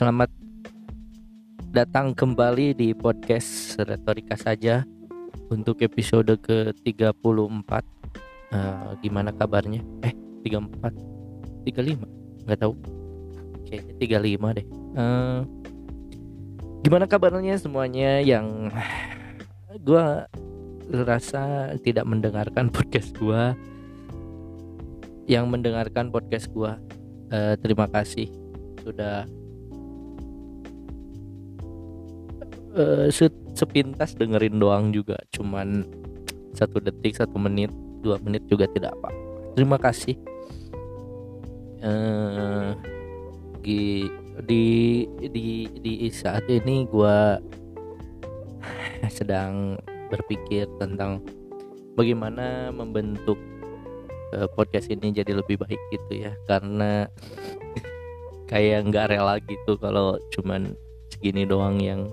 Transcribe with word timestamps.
selamat 0.00 0.32
datang 1.76 2.16
kembali 2.16 2.72
di 2.72 2.96
podcast 2.96 3.76
Retorika 3.84 4.32
saja 4.32 4.80
untuk 5.52 5.84
episode 5.84 6.40
ke-34 6.40 7.20
uh, 7.20 8.96
Gimana 9.04 9.28
kabarnya? 9.28 9.84
Eh, 10.00 10.16
34 10.48 11.68
35? 11.68 12.48
Nggak 12.48 12.58
tahu 12.64 12.72
Kayaknya 13.68 13.92
35 14.40 14.56
deh 14.56 14.66
uh, 14.96 15.40
Gimana 16.80 17.04
kabarnya 17.04 17.60
semuanya 17.60 18.24
yang 18.24 18.72
Gue 19.84 20.24
rasa 20.96 21.76
tidak 21.84 22.08
mendengarkan 22.08 22.72
podcast 22.80 23.12
gue 23.20 23.52
Yang 25.28 25.44
mendengarkan 25.44 26.08
podcast 26.08 26.48
gue 26.56 26.72
uh, 27.36 27.54
Terima 27.60 27.84
kasih 27.84 28.32
sudah 28.80 29.28
uh, 32.76 33.06
sepintas 33.54 34.14
dengerin 34.18 34.58
doang 34.58 34.90
juga. 34.90 35.16
Cuman 35.34 35.86
satu 36.54 36.82
detik 36.82 37.14
satu 37.14 37.38
menit 37.38 37.70
dua 38.00 38.16
menit 38.20 38.42
juga 38.50 38.66
tidak 38.70 38.96
apa 38.98 39.30
terima 39.54 39.76
kasih. 39.76 40.16
Uh, 41.80 42.76
di 43.64 44.08
di 44.44 44.64
di 45.20 45.68
di 45.68 45.92
saat 46.12 46.44
ini 46.48 46.84
gue 46.88 47.18
sedang 49.16 49.76
berpikir 50.12 50.68
tentang 50.76 51.24
bagaimana 51.96 52.68
membentuk 52.72 53.36
uh, 54.36 54.48
podcast 54.56 54.92
ini 54.92 55.12
jadi 55.12 55.36
lebih 55.36 55.60
baik 55.60 55.80
gitu 55.92 56.24
ya. 56.24 56.32
Karena 56.48 57.08
kayak 58.50 58.88
nggak 58.92 59.08
rela 59.16 59.36
gitu 59.44 59.76
kalau 59.80 60.16
cuman 60.36 60.76
segini 61.12 61.44
doang 61.44 61.80
yang 61.80 62.08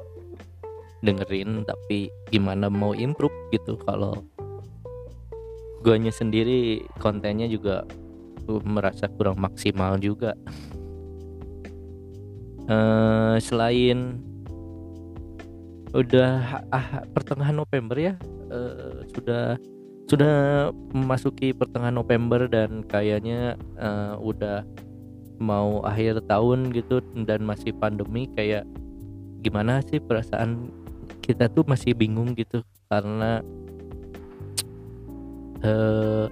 dengerin 1.05 1.65
tapi 1.65 2.09
gimana 2.33 2.71
mau 2.71 2.93
improve 2.97 3.33
gitu. 3.53 3.77
Kalau 3.85 4.25
guanya 5.85 6.11
sendiri 6.11 6.83
kontennya 6.97 7.45
juga 7.47 7.85
merasa 8.63 9.11
kurang 9.11 9.39
maksimal 9.39 9.99
juga. 9.99 10.33
Uh, 12.67 13.39
selain 13.39 14.19
udah 15.95 16.61
ah, 16.75 17.07
pertengahan 17.15 17.55
November 17.55 17.95
ya 17.95 18.13
uh, 18.51 19.07
sudah 19.15 19.55
sudah 20.07 20.35
memasuki 20.91 21.51
pertengahan 21.51 21.95
November 21.95 22.47
dan 22.47 22.83
kayaknya 22.87 23.55
uh, 23.79 24.19
udah 24.19 24.67
mau 25.37 25.83
akhir 25.83 26.23
tahun 26.27 26.71
gitu 26.75 27.03
dan 27.27 27.43
masih 27.43 27.75
pandemi 27.75 28.27
kayak 28.35 28.63
gimana 29.43 29.83
sih 29.85 30.01
perasaan 30.01 30.71
kita 31.27 31.51
tuh 31.51 31.67
masih 31.67 31.91
bingung 31.91 32.31
gitu 32.31 32.63
karena 32.87 33.43
uh, 35.61 36.31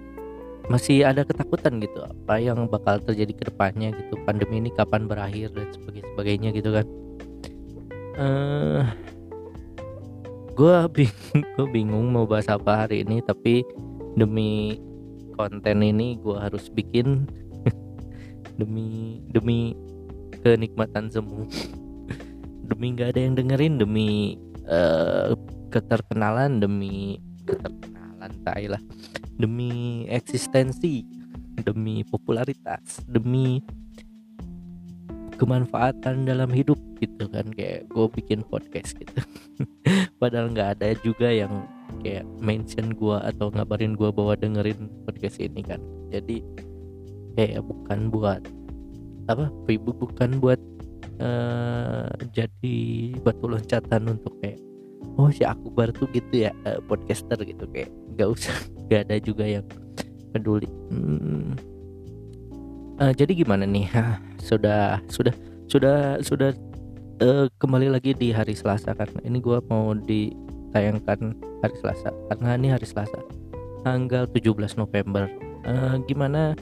masih 0.65 1.05
ada 1.05 1.21
ketakutan 1.21 1.77
gitu 1.77 2.02
apa 2.02 2.41
yang 2.41 2.65
bakal 2.65 2.97
terjadi 2.97 3.33
ke 3.37 3.43
depannya 3.53 3.93
gitu 3.93 4.17
pandemi 4.25 4.57
ini 4.57 4.73
kapan 4.73 5.05
berakhir 5.05 5.53
dan 5.53 5.69
sebagainya, 5.69 6.49
gitu 6.55 6.73
kan. 6.73 6.85
Uh, 8.15 8.23
eh, 8.23 8.83
gue 10.55 10.75
bingung 10.95 11.69
bingung 11.69 12.05
mau 12.09 12.25
bahas 12.25 12.47
apa 12.47 12.87
hari 12.87 13.03
ini 13.03 13.19
tapi 13.21 13.61
demi 14.15 14.80
konten 15.35 15.83
ini 15.83 16.15
gue 16.23 16.37
harus 16.39 16.71
bikin 16.71 17.27
demi 18.59 19.21
demi 19.30 19.75
kenikmatan 20.41 21.11
semua. 21.11 21.45
Demi 22.65 22.97
nggak 22.97 23.13
ada 23.13 23.21
yang 23.21 23.37
dengerin 23.37 23.77
demi 23.77 24.41
uh, 24.70 25.33
keterkenalan 25.70 26.61
demi 26.61 27.20
keterkenalan 27.45 28.31
tai 28.45 28.65
lah. 28.70 28.81
Demi 29.36 30.05
eksistensi 30.08 31.03
demi 31.64 32.03
popularitas 32.03 33.03
demi 33.08 33.64
kemanfaatan 35.36 36.23
dalam 36.23 36.52
hidup 36.52 36.80
gitu 36.99 37.27
kan. 37.27 37.48
Kayak 37.52 37.92
gue 37.92 38.05
bikin 38.21 38.39
podcast 38.48 38.95
gitu. 38.95 39.21
Padahal 40.21 40.52
nggak 40.52 40.80
ada 40.80 40.95
juga 41.03 41.27
yang 41.32 41.67
kayak 42.02 42.26
mention 42.39 42.95
gue 42.95 43.17
atau 43.20 43.52
ngabarin 43.52 43.95
gue 43.95 44.09
bahwa 44.09 44.33
dengerin 44.39 44.87
podcast 45.03 45.37
ini 45.43 45.61
kan. 45.61 45.80
Jadi 46.09 46.39
kayak 47.36 47.67
bukan 47.67 48.09
buat 48.09 48.42
apa 49.26 49.49
bukan 49.82 50.37
buat 50.37 50.61
uh, 51.21 52.09
jadi 52.31 52.77
batu 53.21 53.45
loncatan 53.48 54.17
untuk 54.17 54.33
kayak 54.42 54.59
oh 55.15 55.31
si 55.31 55.48
Akbar 55.48 55.95
tuh 55.95 56.09
gitu 56.11 56.48
ya 56.48 56.52
uh, 56.67 56.80
podcaster 56.86 57.39
gitu. 57.43 57.65
Kayak 57.71 57.92
gak 58.20 58.30
usah 58.31 58.55
gak 58.89 59.09
ada 59.09 59.15
juga 59.21 59.45
yang 59.45 59.65
peduli. 60.36 60.67
Hmm. 60.92 61.55
uh, 62.99 63.14
jadi 63.15 63.31
gimana 63.31 63.64
nih? 63.64 63.87
Sudah 64.45 65.02
sudah 65.09 65.33
sudah 65.65 66.21
sudah 66.21 66.52
uh, 67.23 67.47
kembali 67.58 67.89
lagi 67.89 68.14
di 68.14 68.30
hari 68.30 68.53
Selasa 68.53 68.93
karena 68.93 69.20
ini 69.23 69.39
gue 69.42 69.58
mau 69.71 69.95
ditayangkan 69.95 71.33
hari 71.64 71.76
Selasa. 71.80 72.11
Karena 72.30 72.59
ini 72.59 72.67
hari 72.70 72.86
Selasa 72.86 73.20
tanggal 73.86 74.26
17 74.30 74.82
November. 74.82 75.30
Uh, 75.65 75.97
gimana 76.05 76.53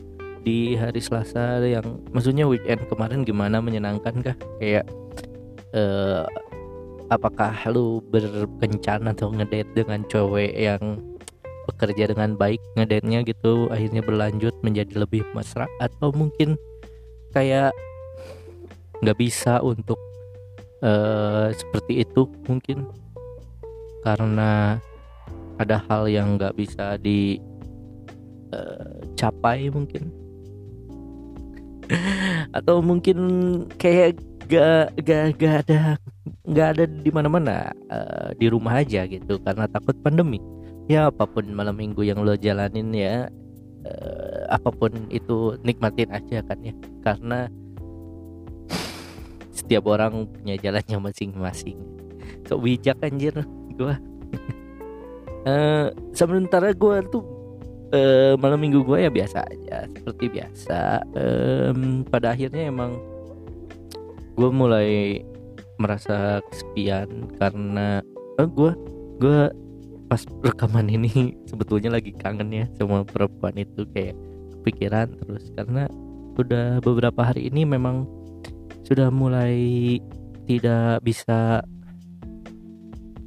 di 0.44 0.76
hari 0.76 1.00
Selasa 1.00 1.64
yang 1.64 2.04
maksudnya 2.12 2.44
weekend 2.44 2.84
kemarin 2.92 3.24
gimana 3.24 3.64
menyenangkan 3.64 4.20
kah? 4.20 4.36
Kayak 4.59 4.84
uh, 5.72 6.28
apakah 7.08 7.56
lu 7.72 8.04
berkencan 8.12 9.08
atau 9.08 9.32
ngedate 9.32 9.72
dengan 9.72 10.03
cewek 10.12 10.52
yang 10.52 11.00
bekerja 11.64 12.12
dengan 12.12 12.36
baik 12.36 12.59
ngedate-nya 12.76 13.24
gitu 13.24 13.72
akhirnya 13.72 14.03
berlanjut 14.03 14.52
menjadi 14.62 15.08
lebih 15.08 15.24
mesra? 15.32 15.64
Atau 15.80 16.12
mungkin 16.12 16.59
kayak 17.32 17.72
nggak 19.00 19.18
bisa 19.18 19.64
untuk 19.64 19.98
uh, 20.84 21.56
seperti 21.56 22.03
itu 22.03 22.28
mungkin? 22.46 22.84
Karena 24.03 24.76
ada 25.56 25.80
hal 25.88 26.12
yang 26.12 26.36
nggak 26.36 26.59
bisa 26.59 27.00
dicapai 27.00 27.40
uh, 29.72 29.72
mungkin 29.72 30.22
atau 32.58 32.80
mungkin 32.80 33.18
kayak 33.78 34.20
gak 34.48 34.94
gak 35.04 35.24
gak 35.40 35.56
ada 35.66 35.82
gak 36.48 36.68
ada 36.76 36.84
di 36.86 37.12
mana-mana 37.12 37.72
uh, 37.90 38.30
di 38.36 38.52
rumah 38.52 38.84
aja 38.84 39.08
gitu 39.08 39.40
karena 39.42 39.68
takut 39.72 39.96
pandemi. 40.04 40.40
Ya 40.92 41.08
apa 41.08 41.24
pun 41.24 41.48
malam 41.56 41.80
minggu 41.80 42.04
yang 42.04 42.20
lo 42.28 42.36
jalanin 42.36 42.92
ya 42.92 43.32
uh, 43.88 44.42
apa 44.52 44.70
pun 44.76 44.92
itu 45.08 45.56
nikmatin 45.64 46.12
aja 46.12 46.44
kan 46.44 46.60
ya. 46.60 46.76
Karena 47.02 47.48
setiap 49.58 49.88
orang 49.88 50.28
punya 50.28 50.60
jalannya 50.60 50.98
masing-masing. 51.00 51.80
So 52.44 52.60
bijak 52.60 53.00
anjir 53.00 53.40
gua. 53.80 53.96
Uh, 55.48 55.88
sementara 56.20 56.76
gua 56.76 57.00
tuh 57.08 57.33
uh, 57.94 58.34
malam 58.42 58.59
minggu 58.59 58.81
gue 58.84 59.08
ya 59.08 59.12
biasa 59.14 59.46
aja 59.46 59.86
seperti 59.94 60.26
biasa. 60.34 61.06
Um, 61.14 62.04
pada 62.09 62.34
akhirnya 62.34 62.68
emang 62.68 62.98
gue 64.34 64.50
mulai 64.50 65.22
merasa 65.78 66.42
kesepian 66.50 67.30
karena 67.38 68.02
uh, 68.42 68.50
gue 68.50 68.72
gue 69.22 69.40
pas 70.09 70.22
rekaman 70.44 70.90
ini 70.90 71.34
sebetulnya 71.50 71.94
lagi 71.94 72.12
kangen 72.18 72.50
ya 72.52 72.66
sama 72.76 73.06
perempuan 73.06 73.56
itu 73.56 73.86
kayak 73.94 74.18
kepikiran 74.59 75.14
terus. 75.23 75.47
Karena 75.53 75.85
udah 76.34 76.82
beberapa 76.82 77.22
hari 77.22 77.47
ini 77.53 77.64
memang 77.64 78.09
sudah 78.84 79.14
mulai 79.14 79.96
tidak 80.44 81.00
bisa 81.06 81.64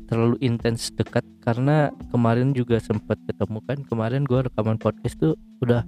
terlalu 0.07 0.37
intens 0.43 0.95
dekat 0.95 1.27
karena 1.43 1.91
kemarin 2.15 2.55
juga 2.55 2.79
sempat 2.79 3.19
ketemu 3.27 3.59
kan 3.67 3.79
kemarin 3.87 4.23
gue 4.23 4.41
rekaman 4.47 4.79
podcast 4.79 5.19
tuh 5.19 5.35
udah 5.63 5.83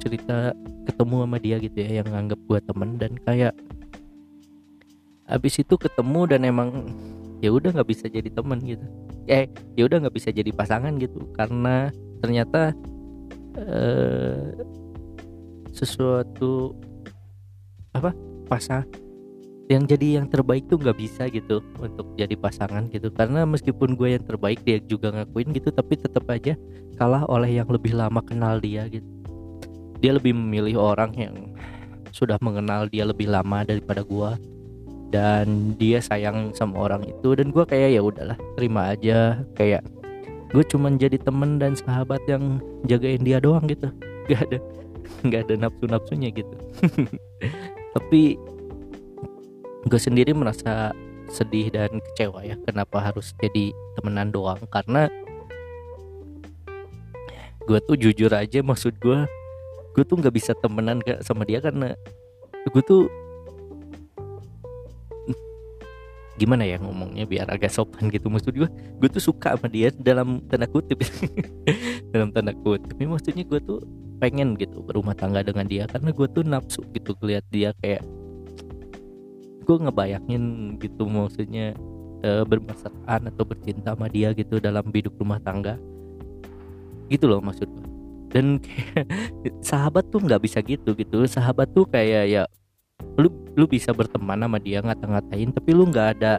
cerita 0.00 0.52
ketemu 0.84 1.24
sama 1.24 1.36
dia 1.40 1.56
gitu 1.56 1.76
ya 1.80 2.04
yang 2.04 2.08
nganggap 2.12 2.40
gue 2.44 2.58
temen 2.60 2.90
dan 3.00 3.12
kayak 3.24 3.54
abis 5.26 5.64
itu 5.64 5.74
ketemu 5.74 6.20
dan 6.30 6.40
emang 6.46 6.70
ya 7.42 7.50
udah 7.50 7.74
nggak 7.74 7.88
bisa 7.90 8.06
jadi 8.06 8.30
temen 8.30 8.60
gitu. 8.62 8.86
Eh 9.26 9.50
ya 9.74 9.82
udah 9.88 10.06
nggak 10.06 10.14
bisa 10.14 10.30
jadi 10.30 10.48
pasangan 10.54 10.94
gitu 11.02 11.26
karena 11.34 11.90
ternyata 12.22 12.70
eh, 13.58 14.54
sesuatu 15.74 16.72
apa 17.92 18.12
pasang 18.46 18.86
yang 19.66 19.82
jadi 19.82 20.22
yang 20.22 20.26
terbaik 20.30 20.70
tuh 20.70 20.78
nggak 20.78 20.94
bisa 20.94 21.26
gitu 21.26 21.58
untuk 21.82 22.06
jadi 22.14 22.38
pasangan 22.38 22.86
gitu. 22.90 23.10
Karena 23.10 23.42
meskipun 23.42 23.98
gue 23.98 24.14
yang 24.14 24.24
terbaik 24.24 24.62
dia 24.62 24.78
juga 24.78 25.10
ngakuin 25.10 25.50
gitu 25.54 25.74
tapi 25.74 25.98
tetap 25.98 26.22
aja 26.30 26.54
kalah 26.94 27.26
oleh 27.26 27.58
yang 27.58 27.66
lebih 27.66 27.94
lama 27.94 28.22
kenal 28.22 28.62
dia 28.62 28.86
gitu. 28.86 29.06
Dia 29.98 30.14
lebih 30.14 30.38
memilih 30.38 30.78
orang 30.78 31.12
yang 31.18 31.34
sudah 32.14 32.38
mengenal 32.38 32.86
dia 32.86 33.04
lebih 33.04 33.26
lama 33.26 33.66
daripada 33.66 34.06
gue 34.06 34.30
dan 35.10 35.74
dia 35.78 35.98
sayang 35.98 36.54
sama 36.54 36.86
orang 36.86 37.02
itu 37.06 37.34
dan 37.34 37.50
gue 37.50 37.64
kayak 37.66 37.98
ya 37.98 38.02
udahlah 38.06 38.38
terima 38.54 38.94
aja. 38.94 39.42
Kayak 39.58 39.82
gue 40.54 40.62
cuman 40.62 40.94
jadi 40.94 41.18
temen 41.18 41.58
dan 41.58 41.74
sahabat 41.74 42.22
yang 42.30 42.62
jagain 42.86 43.26
dia 43.26 43.42
doang 43.42 43.66
gitu. 43.66 43.90
Gak 44.30 44.42
ada 44.50 44.58
nggak 45.22 45.48
ada 45.48 45.54
nafsu 45.66 45.84
nafsunya 45.86 46.28
gitu. 46.34 46.56
Tapi 47.96 48.36
gue 49.86 50.00
sendiri 50.02 50.34
merasa 50.34 50.90
sedih 51.30 51.70
dan 51.70 52.02
kecewa 52.02 52.42
ya 52.42 52.58
kenapa 52.66 52.98
harus 52.98 53.30
jadi 53.38 53.70
temenan 53.98 54.34
doang? 54.34 54.58
Karena 54.66 55.06
gue 57.66 57.78
tuh 57.82 57.94
jujur 57.98 58.30
aja 58.30 58.62
maksud 58.62 58.98
gue 58.98 59.26
gue 59.94 60.04
tuh 60.06 60.18
nggak 60.18 60.34
bisa 60.34 60.54
temenan 60.58 61.02
sama 61.22 61.46
dia 61.46 61.62
karena 61.62 61.94
gue 62.66 62.82
tuh 62.82 63.06
gimana 66.36 66.68
ya 66.68 66.76
ngomongnya 66.82 67.24
biar 67.24 67.46
agak 67.48 67.70
sopan 67.70 68.10
gitu. 68.10 68.26
Maksud 68.26 68.58
gue 68.58 68.68
gue 68.70 69.08
tuh 69.08 69.22
suka 69.22 69.54
sama 69.54 69.70
dia 69.70 69.94
dalam 69.94 70.42
tanda 70.50 70.66
kutip. 70.66 70.98
Dalam 72.14 72.32
tanda 72.32 72.52
kutip. 72.52 72.92
Tapi 72.92 73.04
maksudnya 73.08 73.44
gue 73.44 73.60
tuh 73.60 73.80
pengen 74.18 74.56
gitu 74.56 74.80
berumah 74.80 75.12
tangga 75.12 75.44
dengan 75.44 75.68
dia 75.68 75.84
karena 75.84 76.08
gue 76.08 76.26
tuh 76.32 76.40
nafsu 76.40 76.80
gitu 76.96 77.12
ngeliat 77.20 77.44
dia 77.52 77.76
kayak 77.84 78.00
gue 79.66 79.76
ngebayangin 79.82 80.42
gitu 80.78 81.10
maksudnya 81.10 81.74
e, 82.22 82.30
bermesraan 82.46 83.26
atau 83.26 83.42
bercinta 83.42 83.98
sama 83.98 84.06
dia 84.06 84.30
gitu 84.32 84.62
dalam 84.62 84.86
hidup 84.94 85.18
rumah 85.18 85.42
tangga. 85.42 85.74
Gitu 87.10 87.26
loh 87.26 87.42
maksud 87.42 87.66
dan 88.30 88.58
kayak 88.60 89.06
sahabat 89.70 90.04
tuh 90.10 90.22
nggak 90.22 90.42
bisa 90.42 90.62
gitu 90.62 90.94
gitu. 90.94 91.26
Sahabat 91.26 91.70
tuh 91.74 91.86
kayak 91.88 92.24
ya 92.30 92.42
lu 93.16 93.32
lu 93.56 93.64
bisa 93.64 93.92
berteman 93.96 94.44
sama 94.44 94.60
dia 94.60 94.84
ngata-ngatain 94.84 95.48
tapi 95.52 95.70
lu 95.72 95.88
nggak 95.88 96.20
ada 96.20 96.36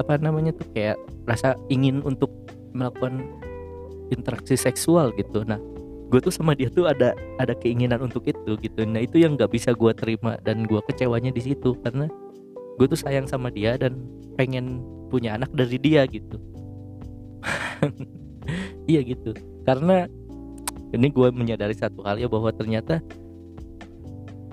apa 0.00 0.16
namanya 0.16 0.56
tuh 0.56 0.64
kayak 0.72 0.96
rasa 1.28 1.52
ingin 1.68 2.00
untuk 2.00 2.32
melakukan 2.72 3.28
interaksi 4.08 4.56
seksual 4.56 5.12
gitu. 5.16 5.44
Nah 5.44 5.60
gue 6.08 6.20
tuh 6.24 6.32
sama 6.32 6.56
dia 6.56 6.72
tuh 6.72 6.88
ada 6.88 7.12
ada 7.36 7.52
keinginan 7.52 8.08
untuk 8.08 8.24
itu 8.24 8.56
gitu. 8.56 8.88
Nah 8.88 9.04
itu 9.04 9.20
yang 9.20 9.36
nggak 9.36 9.52
bisa 9.52 9.76
gue 9.76 9.92
terima 9.92 10.40
dan 10.40 10.64
gue 10.64 10.80
kecewanya 10.88 11.28
di 11.28 11.42
situ 11.44 11.76
karena 11.84 12.08
gue 12.78 12.86
tuh 12.86 13.00
sayang 13.00 13.26
sama 13.26 13.50
dia 13.50 13.74
dan 13.74 13.98
pengen 14.38 14.78
punya 15.10 15.34
anak 15.34 15.50
dari 15.50 15.76
dia 15.76 16.06
gitu. 16.06 16.38
Iya 18.88 19.04
gitu. 19.04 19.36
Karena 19.68 20.08
ini 20.96 21.12
gue 21.12 21.28
menyadari 21.28 21.76
satu 21.76 22.00
hal 22.08 22.16
ya 22.16 22.24
bahwa 22.24 22.48
ternyata 22.48 23.04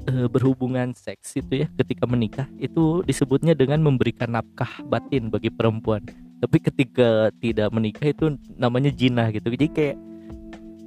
e, 0.04 0.28
berhubungan 0.28 0.92
seks 0.92 1.40
itu 1.40 1.64
ya 1.64 1.68
ketika 1.80 2.04
menikah 2.04 2.44
itu 2.60 3.00
disebutnya 3.08 3.56
dengan 3.56 3.80
memberikan 3.80 4.36
nafkah 4.36 4.84
batin 4.92 5.32
bagi 5.32 5.48
perempuan. 5.48 6.04
Tapi 6.44 6.58
ketika 6.60 7.32
tidak 7.40 7.72
menikah 7.72 8.12
itu 8.12 8.36
namanya 8.60 8.92
jinah 8.92 9.32
gitu. 9.32 9.48
Jadi 9.48 9.68
kayak 9.72 9.98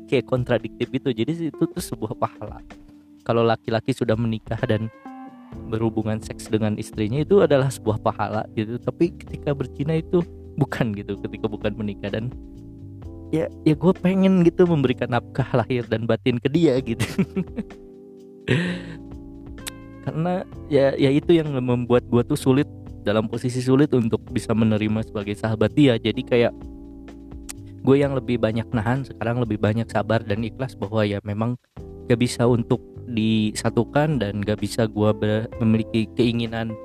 kayak 0.08 0.28
kontradiktif 0.28 0.88
itu 0.92 1.08
jadi 1.16 1.32
itu 1.48 1.62
tuh 1.64 1.82
sebuah 1.82 2.12
pahala. 2.20 2.60
Kalau 3.24 3.44
laki-laki 3.44 3.96
sudah 3.96 4.16
menikah 4.16 4.60
dan 4.68 4.92
berhubungan 5.68 6.20
seks 6.20 6.48
dengan 6.48 6.76
istrinya 6.80 7.20
itu 7.20 7.44
adalah 7.44 7.68
sebuah 7.68 8.00
pahala 8.00 8.44
gitu. 8.56 8.80
Tapi 8.80 9.12
ketika 9.16 9.52
berzina 9.52 9.98
itu 10.00 10.24
bukan 10.58 10.92
gitu 10.96 11.16
ketika 11.22 11.46
bukan 11.48 11.72
menikah. 11.76 12.10
Dan 12.12 12.32
ya 13.28 13.46
ya 13.64 13.74
gue 13.76 13.92
pengen 14.00 14.44
gitu 14.44 14.64
memberikan 14.64 15.12
nafkah 15.12 15.48
lahir 15.52 15.84
dan 15.86 16.08
batin 16.08 16.40
ke 16.40 16.48
dia 16.48 16.80
gitu. 16.80 17.04
Karena 20.08 20.40
ya 20.72 20.96
ya 20.96 21.12
itu 21.12 21.36
yang 21.36 21.52
membuat 21.60 22.08
gue 22.08 22.24
tuh 22.24 22.38
sulit 22.40 22.68
dalam 23.04 23.28
posisi 23.28 23.60
sulit 23.60 23.92
untuk 23.92 24.24
bisa 24.32 24.52
menerima 24.56 25.04
sebagai 25.04 25.36
sahabat 25.36 25.72
dia. 25.76 26.00
Jadi 26.00 26.24
kayak 26.24 26.52
gue 27.88 27.96
yang 27.96 28.12
lebih 28.12 28.36
banyak 28.36 28.68
nahan 28.72 29.06
sekarang 29.06 29.40
lebih 29.40 29.56
banyak 29.56 29.88
sabar 29.88 30.20
dan 30.20 30.44
ikhlas 30.44 30.76
bahwa 30.76 31.08
ya 31.08 31.24
memang 31.24 31.56
gak 32.08 32.20
bisa 32.20 32.44
untuk 32.44 32.80
disatukan 33.12 34.20
dan 34.20 34.44
gak 34.44 34.60
bisa 34.60 34.84
gue 34.84 35.10
memiliki 35.60 36.08
keinginan 36.16 36.76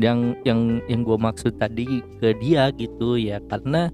yang 0.00 0.32
yang 0.48 0.80
yang 0.88 1.04
gue 1.04 1.18
maksud 1.20 1.60
tadi 1.60 2.00
ke 2.18 2.32
dia 2.40 2.72
gitu 2.74 3.20
ya. 3.20 3.38
Karena 3.46 3.92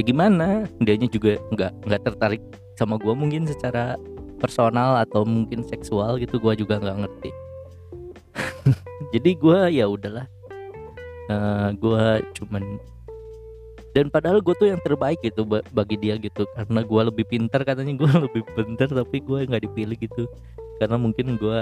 ya 0.00 0.02
gimana 0.02 0.64
dianya 0.80 1.08
juga 1.10 1.36
nggak 1.52 1.72
nggak 1.84 2.02
tertarik 2.06 2.42
sama 2.78 2.96
gue 2.96 3.12
mungkin 3.12 3.44
secara 3.44 3.98
personal 4.38 5.02
atau 5.02 5.26
mungkin 5.26 5.66
seksual 5.66 6.16
gitu 6.22 6.38
gue 6.38 6.64
juga 6.64 6.80
nggak 6.80 6.98
ngerti. 7.04 7.30
Jadi 9.14 9.30
gue 9.36 9.60
ya 9.74 9.86
udahlah. 9.90 10.26
Uh, 11.28 11.36
eh, 11.36 11.68
gue 11.76 12.04
cuman 12.40 12.64
dan 13.96 14.12
padahal 14.12 14.44
gue 14.44 14.52
tuh 14.56 14.68
yang 14.68 14.80
terbaik 14.84 15.20
gitu 15.24 15.48
bagi 15.48 15.96
dia 15.96 16.20
gitu. 16.20 16.44
Karena 16.52 16.84
gue 16.84 17.02
lebih 17.08 17.24
pintar 17.24 17.64
katanya 17.64 17.96
gue 17.96 18.10
lebih 18.28 18.42
pintar 18.52 18.88
tapi 18.92 19.24
gue 19.24 19.48
nggak 19.48 19.62
dipilih 19.64 19.96
gitu. 19.96 20.28
Karena 20.76 21.00
mungkin 21.00 21.40
gue 21.40 21.60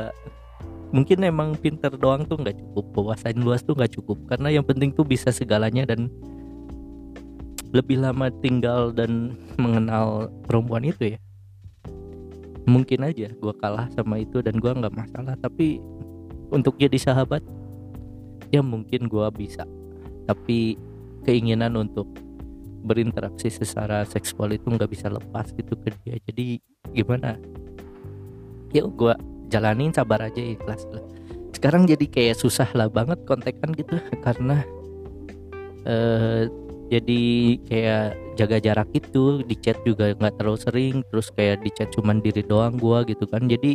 mungkin 0.95 1.19
emang 1.27 1.59
pintar 1.59 1.95
doang 1.99 2.23
tuh 2.27 2.39
nggak 2.39 2.57
cukup 2.63 2.85
wawasan 2.95 3.43
luas 3.43 3.63
tuh 3.63 3.79
nggak 3.79 3.95
cukup. 3.95 4.19
Karena 4.27 4.51
yang 4.51 4.67
penting 4.67 4.91
tuh 4.91 5.07
bisa 5.07 5.31
segalanya 5.31 5.87
dan 5.87 6.11
lebih 7.71 7.99
lama 8.03 8.31
tinggal 8.43 8.91
dan 8.91 9.35
mengenal 9.59 10.31
perempuan 10.47 10.83
itu 10.83 11.15
ya. 11.15 11.19
Mungkin 12.67 13.07
aja 13.07 13.31
gue 13.31 13.55
kalah 13.63 13.87
sama 13.95 14.19
itu 14.19 14.43
dan 14.43 14.59
gue 14.59 14.71
nggak 14.71 14.95
masalah. 14.95 15.39
Tapi 15.39 15.79
untuk 16.51 16.75
jadi 16.75 16.99
sahabat 16.99 17.43
ya 18.51 18.67
mungkin 18.67 19.07
gue 19.07 19.27
bisa. 19.39 19.63
Tapi 20.27 20.75
keinginan 21.27 21.75
untuk 21.75 22.07
berinteraksi 22.87 23.51
secara 23.51 24.07
seksual 24.07 24.55
itu 24.55 24.71
nggak 24.71 24.87
bisa 24.87 25.11
lepas 25.11 25.51
gitu 25.51 25.75
ke 25.75 25.91
dia. 26.07 26.17
Jadi 26.23 26.63
gimana? 26.95 27.35
Ya 28.71 28.87
gue 28.87 29.15
jalanin 29.51 29.91
sabar 29.91 30.23
aja 30.23 30.39
ikhlas 30.39 30.87
lah. 30.95 31.03
Sekarang 31.51 31.91
jadi 31.91 32.07
kayak 32.07 32.39
susah 32.39 32.71
lah 32.79 32.87
banget 32.87 33.19
kontekan 33.27 33.75
gitu 33.75 33.99
karena 34.27 34.63
eh, 35.83 36.47
jadi 36.87 37.23
kayak 37.67 38.07
jaga 38.39 38.59
jarak 38.63 38.89
itu 38.95 39.43
di 39.43 39.59
chat 39.59 39.75
juga 39.83 40.15
nggak 40.15 40.39
terlalu 40.39 40.59
sering 40.63 40.95
terus 41.11 41.35
kayak 41.35 41.67
di 41.67 41.71
chat 41.75 41.91
cuman 41.91 42.23
diri 42.23 42.47
doang 42.47 42.79
gua 42.79 43.03
gitu 43.03 43.27
kan. 43.27 43.51
Jadi 43.51 43.75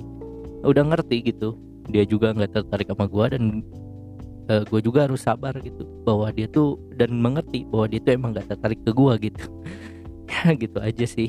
udah 0.63 0.87
ngerti 0.87 1.35
gitu 1.35 1.59
dia 1.91 2.07
juga 2.07 2.31
nggak 2.31 2.55
tertarik 2.55 2.87
sama 2.87 3.09
gua 3.09 3.27
dan 3.33 3.65
uh, 4.51 4.67
gua 4.67 4.83
juga 4.83 5.07
harus 5.07 5.23
sabar 5.23 5.55
gitu 5.63 5.87
bahwa 6.03 6.27
dia 6.35 6.51
tuh 6.51 6.75
dan 6.99 7.15
mengerti 7.15 7.63
bahwa 7.63 7.87
dia 7.87 8.03
tuh 8.03 8.11
emang 8.11 8.35
nggak 8.35 8.51
tertarik 8.51 8.79
ke 8.83 8.91
gua 8.91 9.15
gitu. 9.15 9.47
Ya 10.31 10.55
gitu 10.55 10.79
aja 10.79 11.03
sih. 11.03 11.27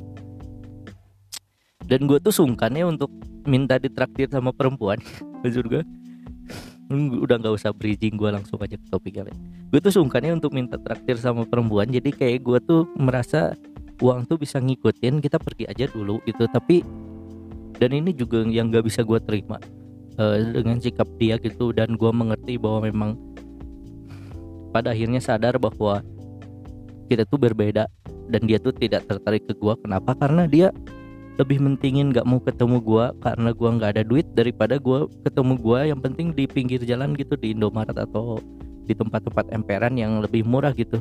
Dan 1.83 2.07
gue 2.07 2.23
tuh 2.23 2.31
sungkan 2.31 2.71
ya 2.71 2.87
untuk 2.87 3.11
minta 3.43 3.75
ditraktir 3.75 4.31
sama 4.31 4.55
perempuan. 4.55 5.03
Maksud 5.43 5.67
gue 5.67 5.83
udah 7.19 7.43
nggak 7.43 7.57
usah 7.59 7.75
bridging 7.75 8.15
gue 8.15 8.31
langsung 8.31 8.61
aja 8.61 8.77
ke 8.77 8.87
topik 8.93 9.17
kali 9.17 9.33
gue 9.73 9.81
tuh 9.81 9.97
sungkannya 9.97 10.37
untuk 10.37 10.53
minta 10.53 10.77
traktir 10.77 11.17
sama 11.17 11.49
perempuan 11.49 11.89
jadi 11.89 12.13
kayak 12.13 12.45
gue 12.45 12.59
tuh 12.69 12.85
merasa 13.01 13.57
uang 14.03 14.27
tuh 14.27 14.37
bisa 14.37 14.59
ngikutin 14.59 15.23
kita 15.23 15.39
pergi 15.39 15.65
aja 15.71 15.87
dulu 15.87 16.19
gitu. 16.27 16.51
Tapi 16.51 16.83
dan 17.79 17.91
ini 17.95 18.11
juga 18.11 18.43
yang 18.43 18.69
nggak 18.69 18.85
bisa 18.91 19.07
gue 19.07 19.19
terima 19.23 19.63
uh, 20.19 20.37
dengan 20.53 20.81
sikap 20.81 21.09
dia 21.17 21.37
gitu. 21.39 21.71
Dan 21.71 21.97
gue 21.97 22.11
mengerti 22.13 22.57
bahwa 22.57 22.89
memang 22.89 23.11
pada 24.73 24.93
akhirnya 24.93 25.21
sadar 25.21 25.61
bahwa 25.61 26.01
kita 27.09 27.29
tuh 27.29 27.39
berbeda. 27.39 27.89
Dan 28.33 28.49
dia 28.49 28.57
tuh 28.57 28.73
tidak 28.73 29.05
tertarik 29.05 29.45
ke 29.45 29.53
gue 29.53 29.75
kenapa? 29.85 30.17
Karena 30.17 30.49
dia 30.49 30.73
lebih 31.41 31.65
mentingin 31.65 32.13
gak 32.13 32.29
mau 32.29 32.41
ketemu 32.45 32.77
gue 32.85 33.07
karena 33.25 33.51
gue 33.57 33.69
nggak 33.73 33.91
ada 33.97 34.05
duit 34.05 34.27
daripada 34.37 34.77
gue 34.77 35.09
ketemu 35.25 35.57
gue 35.57 35.81
yang 35.89 36.01
penting 36.05 36.29
di 36.37 36.45
pinggir 36.45 36.85
jalan 36.85 37.17
gitu 37.17 37.41
di 37.41 37.57
Indomaret 37.57 37.97
atau 37.97 38.37
di 38.85 38.93
tempat-tempat 38.93 39.49
emperan 39.49 39.97
yang 39.97 40.21
lebih 40.21 40.45
murah 40.45 40.77
gitu 40.77 41.01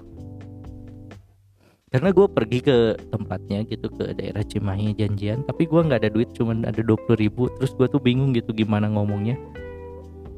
karena 1.91 2.15
gue 2.15 2.23
pergi 2.23 2.59
ke 2.63 2.95
tempatnya 3.11 3.67
gitu 3.67 3.91
ke 3.91 4.15
daerah 4.15 4.47
Cimahi 4.47 4.95
janjian. 4.95 5.43
Tapi 5.43 5.67
gue 5.67 5.81
nggak 5.83 6.07
ada 6.07 6.11
duit 6.11 6.31
cuman 6.31 6.63
ada 6.63 6.79
20 6.79 7.19
ribu. 7.19 7.51
Terus 7.59 7.75
gue 7.75 7.87
tuh 7.91 7.99
bingung 7.99 8.31
gitu 8.31 8.55
gimana 8.55 8.87
ngomongnya. 8.87 9.35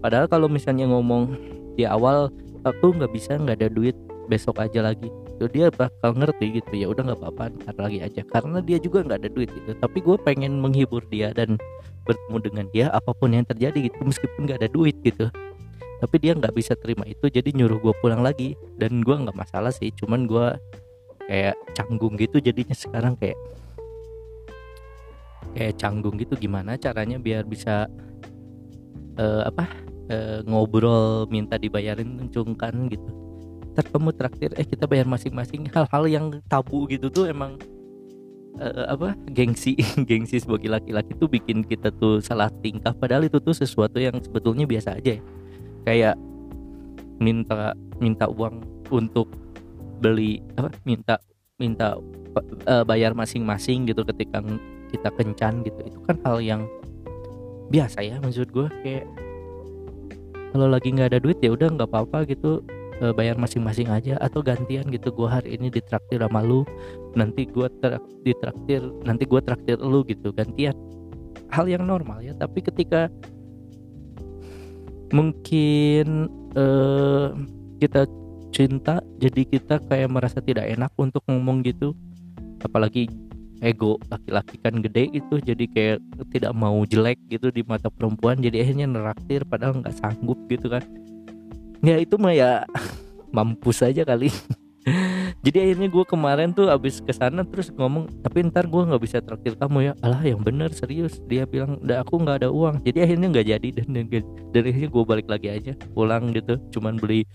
Padahal 0.02 0.26
kalau 0.26 0.50
misalnya 0.50 0.90
ngomong 0.90 1.38
di 1.78 1.86
awal 1.86 2.34
aku 2.66 2.98
nggak 2.98 3.14
bisa 3.14 3.38
nggak 3.38 3.62
ada 3.62 3.70
duit 3.70 3.94
besok 4.26 4.58
aja 4.58 4.82
lagi. 4.82 5.14
Gitu 5.38 5.46
dia 5.54 5.70
bakal 5.70 6.18
ngerti 6.18 6.58
gitu 6.58 6.74
ya 6.74 6.90
udah 6.90 7.14
nggak 7.14 7.22
apa-apa 7.22 7.54
ntar 7.62 7.78
lagi 7.78 8.02
aja. 8.02 8.26
Karena 8.26 8.58
dia 8.58 8.82
juga 8.82 9.06
nggak 9.06 9.20
ada 9.22 9.30
duit 9.30 9.54
gitu. 9.54 9.78
Tapi 9.78 9.98
gue 10.02 10.18
pengen 10.26 10.58
menghibur 10.58 11.06
dia 11.14 11.38
dan 11.38 11.62
bertemu 12.10 12.38
dengan 12.42 12.66
dia 12.74 12.90
apa 12.90 13.14
pun 13.14 13.30
yang 13.30 13.46
terjadi 13.46 13.94
gitu 13.94 14.02
meskipun 14.02 14.50
nggak 14.50 14.58
ada 14.66 14.70
duit 14.74 14.98
gitu. 15.06 15.30
Tapi 16.02 16.16
dia 16.18 16.34
nggak 16.34 16.58
bisa 16.58 16.74
terima 16.74 17.06
itu 17.06 17.30
jadi 17.30 17.46
nyuruh 17.54 17.78
gue 17.78 17.94
pulang 18.02 18.26
lagi. 18.26 18.58
Dan 18.82 19.06
gue 19.06 19.14
nggak 19.14 19.38
masalah 19.38 19.70
sih 19.70 19.94
cuman 19.94 20.26
gue 20.26 20.50
kayak 21.28 21.56
canggung 21.74 22.16
gitu 22.20 22.38
jadinya 22.44 22.76
sekarang 22.76 23.14
kayak 23.18 23.40
kayak 25.54 25.78
canggung 25.78 26.18
gitu. 26.18 26.34
Gimana 26.36 26.76
caranya 26.76 27.22
biar 27.22 27.46
bisa 27.46 27.88
uh, 29.18 29.42
apa 29.48 29.70
uh, 30.10 30.40
ngobrol 30.48 31.30
minta 31.30 31.56
dibayarin 31.56 32.28
cungkan 32.34 32.90
gitu. 32.90 33.08
Ntar 33.74 33.90
kamu 33.90 34.10
traktir 34.14 34.52
eh 34.58 34.66
kita 34.66 34.86
bayar 34.90 35.10
masing-masing. 35.10 35.70
Hal-hal 35.72 36.04
yang 36.10 36.26
tabu 36.50 36.86
gitu 36.90 37.10
tuh 37.10 37.30
emang 37.30 37.58
uh, 38.62 38.86
apa 38.94 39.18
gengsi 39.34 39.78
gengsi 40.10 40.42
sebagai 40.42 40.70
laki-laki 40.70 41.14
tuh 41.18 41.30
bikin 41.30 41.66
kita 41.66 41.94
tuh 41.98 42.20
salah 42.20 42.50
tingkah. 42.62 42.94
Padahal 42.94 43.26
itu 43.26 43.38
tuh 43.42 43.54
sesuatu 43.54 43.98
yang 44.02 44.18
sebetulnya 44.22 44.66
biasa 44.66 44.98
aja 44.98 45.18
ya. 45.18 45.24
Kayak 45.84 46.16
minta 47.22 47.76
minta 48.02 48.26
uang 48.28 48.64
untuk 48.90 49.43
beli 50.00 50.42
apa 50.58 50.70
minta 50.88 51.16
minta 51.62 51.98
uh, 52.66 52.84
bayar 52.84 53.14
masing-masing 53.14 53.86
gitu 53.86 54.02
ketika 54.08 54.42
kita 54.94 55.10
kencan 55.14 55.66
gitu. 55.66 55.80
Itu 55.86 56.00
kan 56.06 56.18
hal 56.26 56.38
yang 56.42 56.62
biasa 57.74 58.06
ya 58.06 58.22
maksud 58.22 58.54
gue 58.54 58.70
kayak 58.86 59.06
kalau 60.54 60.70
lagi 60.70 60.94
nggak 60.94 61.10
ada 61.10 61.20
duit 61.20 61.42
ya 61.42 61.50
udah 61.58 61.74
nggak 61.74 61.90
apa-apa 61.90 62.30
gitu 62.30 62.62
e, 63.02 63.10
bayar 63.18 63.34
masing-masing 63.42 63.90
aja 63.90 64.22
atau 64.22 64.46
gantian 64.46 64.86
gitu. 64.94 65.10
Gue 65.10 65.26
hari 65.26 65.58
ini 65.58 65.74
ditraktir 65.74 66.22
sama 66.22 66.46
lu 66.46 66.62
nanti 67.18 67.50
gue 67.50 67.66
ter 67.82 67.98
ditraktir 68.22 68.86
nanti 69.02 69.26
gue 69.26 69.42
traktir 69.42 69.82
lu 69.82 70.06
gitu 70.06 70.30
gantian. 70.30 70.78
Hal 71.50 71.66
yang 71.66 71.90
normal 71.90 72.22
ya 72.22 72.38
tapi 72.38 72.62
ketika 72.62 73.10
mungkin 75.10 76.30
uh, 76.54 77.34
kita 77.82 78.06
cinta 78.54 79.02
jadi 79.18 79.42
kita 79.44 79.82
kayak 79.90 80.14
merasa 80.14 80.38
tidak 80.40 80.70
enak 80.70 80.94
untuk 80.96 81.26
ngomong 81.26 81.66
gitu. 81.66 81.98
Apalagi 82.62 83.10
ego 83.64 83.98
laki-laki 84.12 84.60
kan 84.60 84.76
gede 84.84 85.08
gitu 85.16 85.40
jadi 85.40 85.66
kayak 85.72 85.98
tidak 86.36 86.52
mau 86.52 86.84
jelek 86.84 87.16
gitu 87.32 87.48
di 87.48 87.64
mata 87.64 87.88
perempuan 87.88 88.36
jadi 88.44 88.60
akhirnya 88.60 88.92
neraktir 88.92 89.48
padahal 89.48 89.82
nggak 89.82 89.98
sanggup 89.98 90.38
gitu 90.48 90.70
kan. 90.70 90.86
Ya 91.84 91.98
itu 92.00 92.16
mah 92.16 92.32
ya 92.32 92.64
mampus 93.36 93.82
aja 93.82 94.06
kali. 94.06 94.30
Jadi 95.44 95.60
akhirnya 95.60 95.92
gue 95.92 96.06
kemarin 96.08 96.56
tuh 96.56 96.72
abis 96.72 97.04
ke 97.04 97.12
sana 97.12 97.44
terus 97.44 97.68
ngomong 97.76 98.08
tapi 98.24 98.48
ntar 98.48 98.64
gue 98.64 98.80
nggak 98.80 99.04
bisa 99.04 99.20
traktir 99.20 99.60
kamu 99.60 99.92
ya. 99.92 99.94
Alah 100.00 100.24
yang 100.24 100.40
bener 100.40 100.72
serius. 100.72 101.20
Dia 101.28 101.44
bilang 101.44 101.84
udah 101.84 102.00
aku 102.00 102.16
nggak 102.24 102.44
ada 102.44 102.50
uang. 102.52 102.80
Jadi 102.88 103.04
akhirnya 103.04 103.28
nggak 103.28 103.48
jadi 103.52 103.68
dan 103.84 103.88
dan 104.56 104.64
akhirnya 104.64 104.88
gue 104.88 105.04
balik 105.04 105.28
lagi 105.28 105.48
aja 105.52 105.76
pulang 105.92 106.32
gitu. 106.32 106.56
Cuman 106.72 106.96
beli 106.96 107.28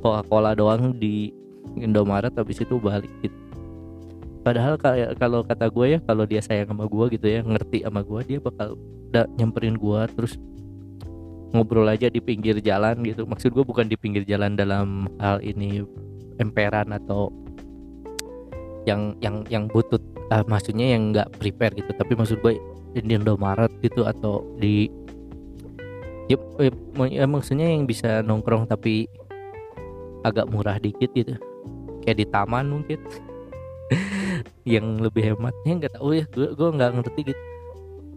coca 0.00 0.22
cola 0.26 0.52
doang 0.54 0.94
di 0.96 1.30
Indomaret 1.78 2.34
habis 2.34 2.62
itu 2.62 2.78
balik. 2.80 3.10
Gitu 3.22 3.48
padahal 4.48 4.80
kalau 5.20 5.44
kata 5.44 5.68
gue 5.68 5.86
ya 5.92 5.98
kalau 6.08 6.24
dia 6.24 6.40
sayang 6.40 6.72
sama 6.72 6.88
gue 6.88 7.04
gitu 7.20 7.26
ya 7.28 7.44
ngerti 7.44 7.84
sama 7.84 8.00
gue 8.00 8.20
dia 8.24 8.38
bakal 8.40 8.80
udah 9.12 9.28
nyamperin 9.36 9.76
gue 9.76 10.00
terus 10.16 10.40
ngobrol 11.52 11.84
aja 11.88 12.08
di 12.08 12.20
pinggir 12.20 12.56
jalan 12.64 13.04
gitu. 13.04 13.28
Maksud 13.28 13.52
gue 13.52 13.64
bukan 13.64 13.88
di 13.88 13.96
pinggir 13.96 14.24
jalan 14.24 14.56
dalam 14.56 15.08
hal 15.20 15.40
ini 15.44 15.84
emperan 16.40 16.92
atau 16.92 17.28
yang 18.88 19.12
yang 19.20 19.44
yang 19.52 19.64
butut 19.68 20.00
uh, 20.32 20.44
maksudnya 20.48 20.96
yang 20.96 21.12
nggak 21.12 21.28
prepare 21.36 21.76
gitu. 21.76 21.92
Tapi 21.92 22.12
maksud 22.16 22.40
gue 22.40 22.56
di 22.96 23.04
Indomaret 23.04 23.72
gitu 23.84 24.08
atau 24.08 24.44
di 24.56 24.88
ya, 26.32 26.36
ya, 26.60 26.72
ya 27.08 27.24
maksudnya 27.28 27.68
yang 27.68 27.84
bisa 27.84 28.24
nongkrong 28.24 28.64
tapi 28.68 29.08
agak 30.22 30.46
murah 30.50 30.78
dikit 30.78 31.10
gitu. 31.14 31.34
Kayak 32.02 32.24
di 32.24 32.26
taman 32.28 32.66
mungkin. 32.70 32.98
Yang 34.68 34.86
lebih 35.08 35.22
hematnya 35.34 35.72
nggak 35.84 35.92
tahu 35.96 36.16
ya 36.16 36.24
gue 36.28 36.48
gue 36.54 36.68
nggak 36.74 36.90
ngerti 37.00 37.20
gitu. 37.34 37.42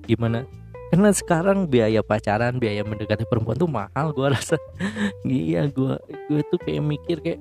Gimana? 0.07 0.45
Karena 0.91 1.09
sekarang 1.15 1.71
biaya 1.71 2.03
pacaran 2.03 2.59
biaya 2.59 2.83
mendekati 2.83 3.23
perempuan 3.23 3.55
tuh 3.55 3.71
mahal 3.71 4.11
gue 4.11 4.27
rasa. 4.35 4.59
Iya 5.23 5.71
gue 5.71 5.95
gue 6.27 6.41
tuh 6.51 6.59
kayak 6.59 6.83
mikir 6.83 7.17
kayak 7.23 7.39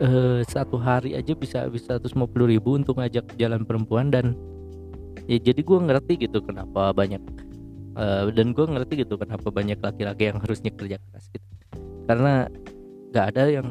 uh, 0.00 0.40
satu 0.46 0.80
hari 0.80 1.14
aja 1.14 1.36
bisa 1.36 1.68
bisa 1.70 2.00
150 2.00 2.16
ribu 2.48 2.74
untuk 2.78 2.98
ngajak 2.98 3.36
jalan 3.38 3.62
perempuan 3.62 4.10
dan 4.10 4.34
ya 5.30 5.38
jadi 5.38 5.60
gue 5.60 5.78
ngerti 5.78 6.28
gitu 6.28 6.42
kenapa 6.42 6.90
banyak 6.90 7.22
uh, 7.96 8.28
dan 8.32 8.52
gue 8.52 8.66
ngerti 8.66 9.06
gitu 9.06 9.14
kenapa 9.16 9.48
banyak 9.48 9.78
laki-laki 9.78 10.32
yang 10.32 10.38
harusnya 10.42 10.70
kerja 10.74 10.96
keras 10.98 11.26
gitu 11.30 11.53
karena 12.04 12.48
nggak 13.12 13.26
ada 13.34 13.44
yang 13.48 13.68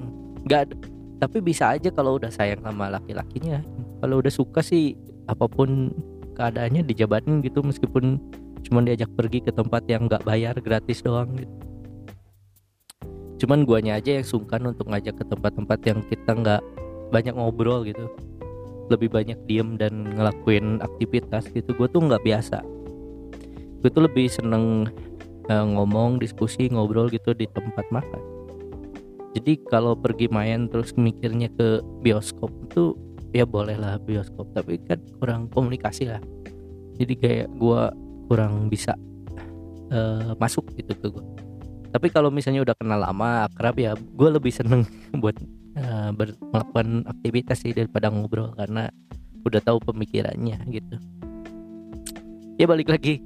nggak 0.48 0.76
tapi 1.24 1.40
bisa 1.40 1.72
aja 1.72 1.88
kalau 1.94 2.20
udah 2.20 2.28
sayang 2.28 2.60
sama 2.64 2.92
laki-lakinya. 2.92 3.64
Kalau 4.04 4.20
udah 4.20 4.34
suka 4.34 4.60
sih 4.60 5.00
apa 5.32 5.48
pun 5.48 5.96
keadaannya 6.36 6.84
dijabatin 6.84 7.40
gitu 7.40 7.64
meskipun 7.64 8.20
cuma 8.68 8.84
diajak 8.84 9.08
pergi 9.16 9.40
ke 9.40 9.52
tempat 9.56 9.88
yang 9.88 10.12
nggak 10.12 10.28
bayar 10.28 10.56
gratis 10.60 11.00
doang 11.00 11.32
gitu. 11.40 11.56
Cuman 13.44 13.68
guanya 13.68 14.00
aja 14.00 14.20
yang 14.20 14.28
sungkan 14.28 14.64
untuk 14.68 14.88
ngajak 14.88 15.20
ke 15.20 15.24
tempat-tempat 15.28 15.80
yang 15.84 16.00
kita 16.08 16.32
nggak 16.32 16.62
banyak 17.12 17.36
ngobrol 17.36 17.84
gitu. 17.84 18.08
Lebih 18.92 19.12
banyak 19.12 19.40
diem 19.48 19.80
dan 19.80 20.16
ngelakuin 20.16 20.84
aktivitas 20.84 21.48
gitu. 21.52 21.72
Gue 21.76 21.88
tuh 21.88 22.04
nggak 22.04 22.24
biasa. 22.24 22.64
Gue 23.84 23.92
tuh 23.92 24.08
lebih 24.08 24.32
seneng 24.32 24.88
uh, 25.50 25.66
ngomong 25.66 26.22
diskusi 26.22 26.70
ngobrol 26.70 27.10
gitu 27.10 27.34
di 27.34 27.50
tempat 27.50 27.88
makan. 27.90 28.22
Jadi 29.34 29.58
kalau 29.66 29.98
pergi 29.98 30.30
main 30.30 30.70
terus 30.70 30.94
mikirnya 30.94 31.50
ke 31.58 31.82
bioskop 32.06 32.54
itu 32.70 32.94
ya 33.34 33.50
boleh 33.50 33.74
lah 33.74 33.98
bioskop 33.98 34.54
tapi 34.54 34.78
kan 34.86 35.02
kurang 35.18 35.50
komunikasi 35.50 36.06
lah. 36.06 36.22
Jadi 37.02 37.14
kayak 37.18 37.48
gue 37.58 37.82
kurang 38.30 38.70
bisa 38.70 38.94
uh, 39.90 40.38
masuk 40.38 40.70
gitu 40.78 40.94
ke 40.94 41.08
gue 41.10 41.26
tapi 41.94 42.10
kalau 42.10 42.34
misalnya 42.34 42.66
udah 42.66 42.74
kenal 42.74 42.98
lama 42.98 43.46
akrab 43.46 43.78
ya 43.78 43.94
gue 43.94 44.30
lebih 44.34 44.50
seneng 44.50 44.82
buat 45.22 45.38
uh, 45.78 46.10
melakukan 46.50 47.06
aktivitas 47.06 47.62
sih 47.62 47.72
daripada 47.72 48.10
ngobrol 48.10 48.50
karena 48.58 48.90
udah 49.46 49.62
tahu 49.62 49.78
pemikirannya 49.94 50.58
gitu 50.74 50.98
ya 52.58 52.66
balik 52.70 52.90
lagi. 52.90 53.22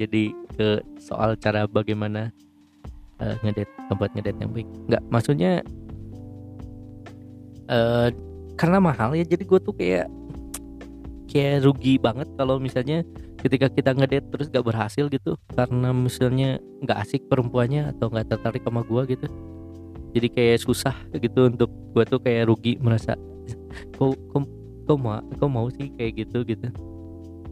Jadi 0.00 0.32
ke 0.56 0.80
soal 1.00 1.36
cara 1.36 1.68
bagaimana 1.68 2.32
uh, 3.20 3.36
ngedet 3.44 3.68
tempat 3.88 4.08
ngedet 4.16 4.36
yang 4.40 4.50
baik. 4.52 4.68
Nggak 4.88 5.02
maksudnya 5.12 5.52
uh, 7.68 8.08
karena 8.56 8.78
mahal 8.80 9.12
ya 9.12 9.24
jadi 9.24 9.44
gue 9.44 9.60
tuh 9.60 9.74
kayak 9.76 10.08
kayak 11.28 11.68
rugi 11.68 12.00
banget 12.00 12.28
kalau 12.40 12.56
misalnya 12.56 13.04
ketika 13.36 13.68
kita 13.68 13.92
ngedate 13.92 14.24
terus 14.32 14.48
gak 14.48 14.64
berhasil 14.64 15.12
gitu 15.12 15.36
karena 15.52 15.92
misalnya 15.92 16.56
nggak 16.80 16.98
asik 17.04 17.28
perempuannya 17.28 17.92
atau 17.92 18.08
nggak 18.08 18.32
tertarik 18.32 18.64
sama 18.64 18.80
gue 18.84 19.02
gitu. 19.16 19.26
Jadi 20.16 20.28
kayak 20.32 20.64
susah 20.64 20.96
gitu 21.12 21.52
untuk 21.52 21.68
gue 21.92 22.04
tuh 22.08 22.16
kayak 22.16 22.48
rugi 22.48 22.80
merasa 22.80 23.12
kok 24.00 24.16
kok 24.86 24.96
mau 24.96 25.20
kok 25.20 25.50
mau 25.50 25.68
sih 25.68 25.92
kayak 25.98 26.24
gitu 26.24 26.40
gitu 26.48 26.72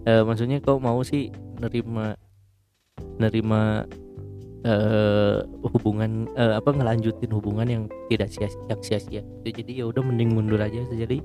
e, 0.05 0.13
maksudnya 0.25 0.61
kok 0.61 0.81
mau 0.81 1.01
sih 1.03 1.33
nerima 1.59 2.17
nerima 3.19 3.85
uh, 4.65 5.39
hubungan 5.77 6.27
uh, 6.35 6.59
apa 6.59 6.73
ngelanjutin 6.75 7.31
hubungan 7.31 7.67
yang 7.69 7.83
tidak 8.09 8.29
sia 8.33 8.49
yang 8.67 8.81
sia-sia 8.81 9.23
jadi 9.45 9.85
ya 9.85 9.85
udah 9.93 10.03
mending 10.03 10.35
mundur 10.35 10.59
aja. 10.59 10.83
Jadi 10.89 11.21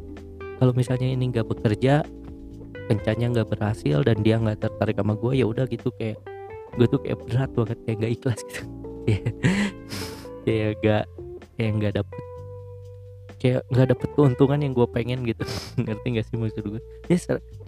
kalau 0.59 0.75
misalnya 0.75 1.07
ini 1.07 1.31
nggak 1.31 1.47
bekerja 1.47 2.03
kencannya 2.91 3.27
nggak 3.31 3.49
berhasil 3.49 4.03
dan 4.03 4.19
dia 4.21 4.35
nggak 4.37 4.59
tertarik 4.59 4.97
sama 4.99 5.15
gue 5.15 5.33
ya 5.39 5.45
udah 5.47 5.65
gitu. 5.71 5.89
Kayak 5.95 6.19
gue 6.75 6.87
tuh 6.87 6.99
kayak 7.01 7.17
berat 7.25 7.49
banget 7.55 7.77
kayak 7.87 7.97
nggak 8.03 8.13
ikhlas 8.19 8.39
gitu. 8.45 8.61
Kayak 10.47 10.71
nggak 10.81 11.03
kayak 11.59 11.71
nggak 11.77 11.93
dapet 12.01 12.21
kayak 13.37 13.61
nggak 13.69 13.87
dapet 13.93 14.09
keuntungan 14.17 14.59
yang 14.65 14.73
gue 14.73 14.87
pengen 14.89 15.19
gitu. 15.27 15.43
Ngerti 15.83 16.07
gak 16.15 16.25
sih 16.25 16.35
maksud 16.39 16.63
gue 16.65 16.81
ya 17.11 17.17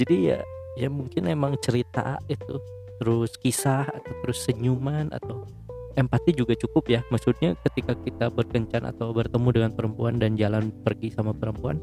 jadi 0.01 0.15
ya 0.17 0.37
ya 0.79 0.87
mungkin 0.87 1.27
emang 1.27 1.59
cerita 1.59 2.19
itu 2.31 2.59
terus 3.01 3.33
kisah 3.41 3.89
atau 3.89 4.13
terus 4.21 4.45
senyuman 4.45 5.09
atau 5.09 5.49
empati 5.97 6.31
juga 6.37 6.53
cukup 6.55 6.87
ya. 6.87 7.01
Maksudnya 7.09 7.57
ketika 7.67 7.97
kita 7.97 8.29
berkencan 8.31 8.87
atau 8.87 9.11
bertemu 9.11 9.49
dengan 9.51 9.71
perempuan 9.73 10.21
dan 10.21 10.37
jalan 10.39 10.71
pergi 10.85 11.11
sama 11.11 11.33
perempuan 11.35 11.81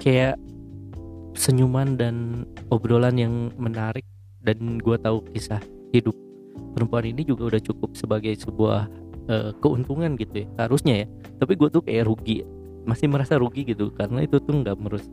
kayak 0.00 0.36
senyuman 1.36 1.96
dan 1.96 2.44
obrolan 2.70 3.16
yang 3.16 3.34
menarik. 3.60 4.04
Dan 4.44 4.76
gue 4.76 5.00
tahu 5.00 5.24
kisah 5.32 5.56
hidup 5.96 6.12
perempuan 6.76 7.08
ini 7.08 7.24
juga 7.24 7.48
udah 7.48 7.62
cukup 7.64 7.96
sebagai 7.96 8.36
sebuah 8.36 8.92
uh, 9.32 9.56
keuntungan 9.64 10.20
gitu 10.20 10.44
ya 10.44 10.46
harusnya 10.60 11.04
ya. 11.04 11.06
Tapi 11.40 11.56
gue 11.56 11.68
tuh 11.72 11.80
kayak 11.80 12.04
rugi 12.04 12.44
masih 12.84 13.08
merasa 13.08 13.40
rugi 13.40 13.64
gitu 13.64 13.88
karena 13.96 14.20
itu 14.28 14.36
tuh 14.44 14.60
nggak 14.60 14.76
merus 14.76 15.08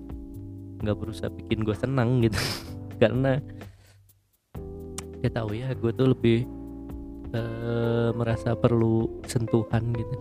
nggak 0.81 0.97
berusaha 0.97 1.29
bikin 1.29 1.63
gue 1.63 1.75
senang 1.77 2.21
gitu. 2.25 2.37
Karena 3.01 3.37
ya 5.21 5.29
tahu 5.29 5.53
ya 5.53 5.69
gue 5.77 5.91
tuh 5.93 6.17
lebih 6.17 6.49
uh, 7.33 8.09
merasa 8.17 8.57
perlu 8.57 9.21
sentuhan 9.25 9.93
gitu. 9.93 10.15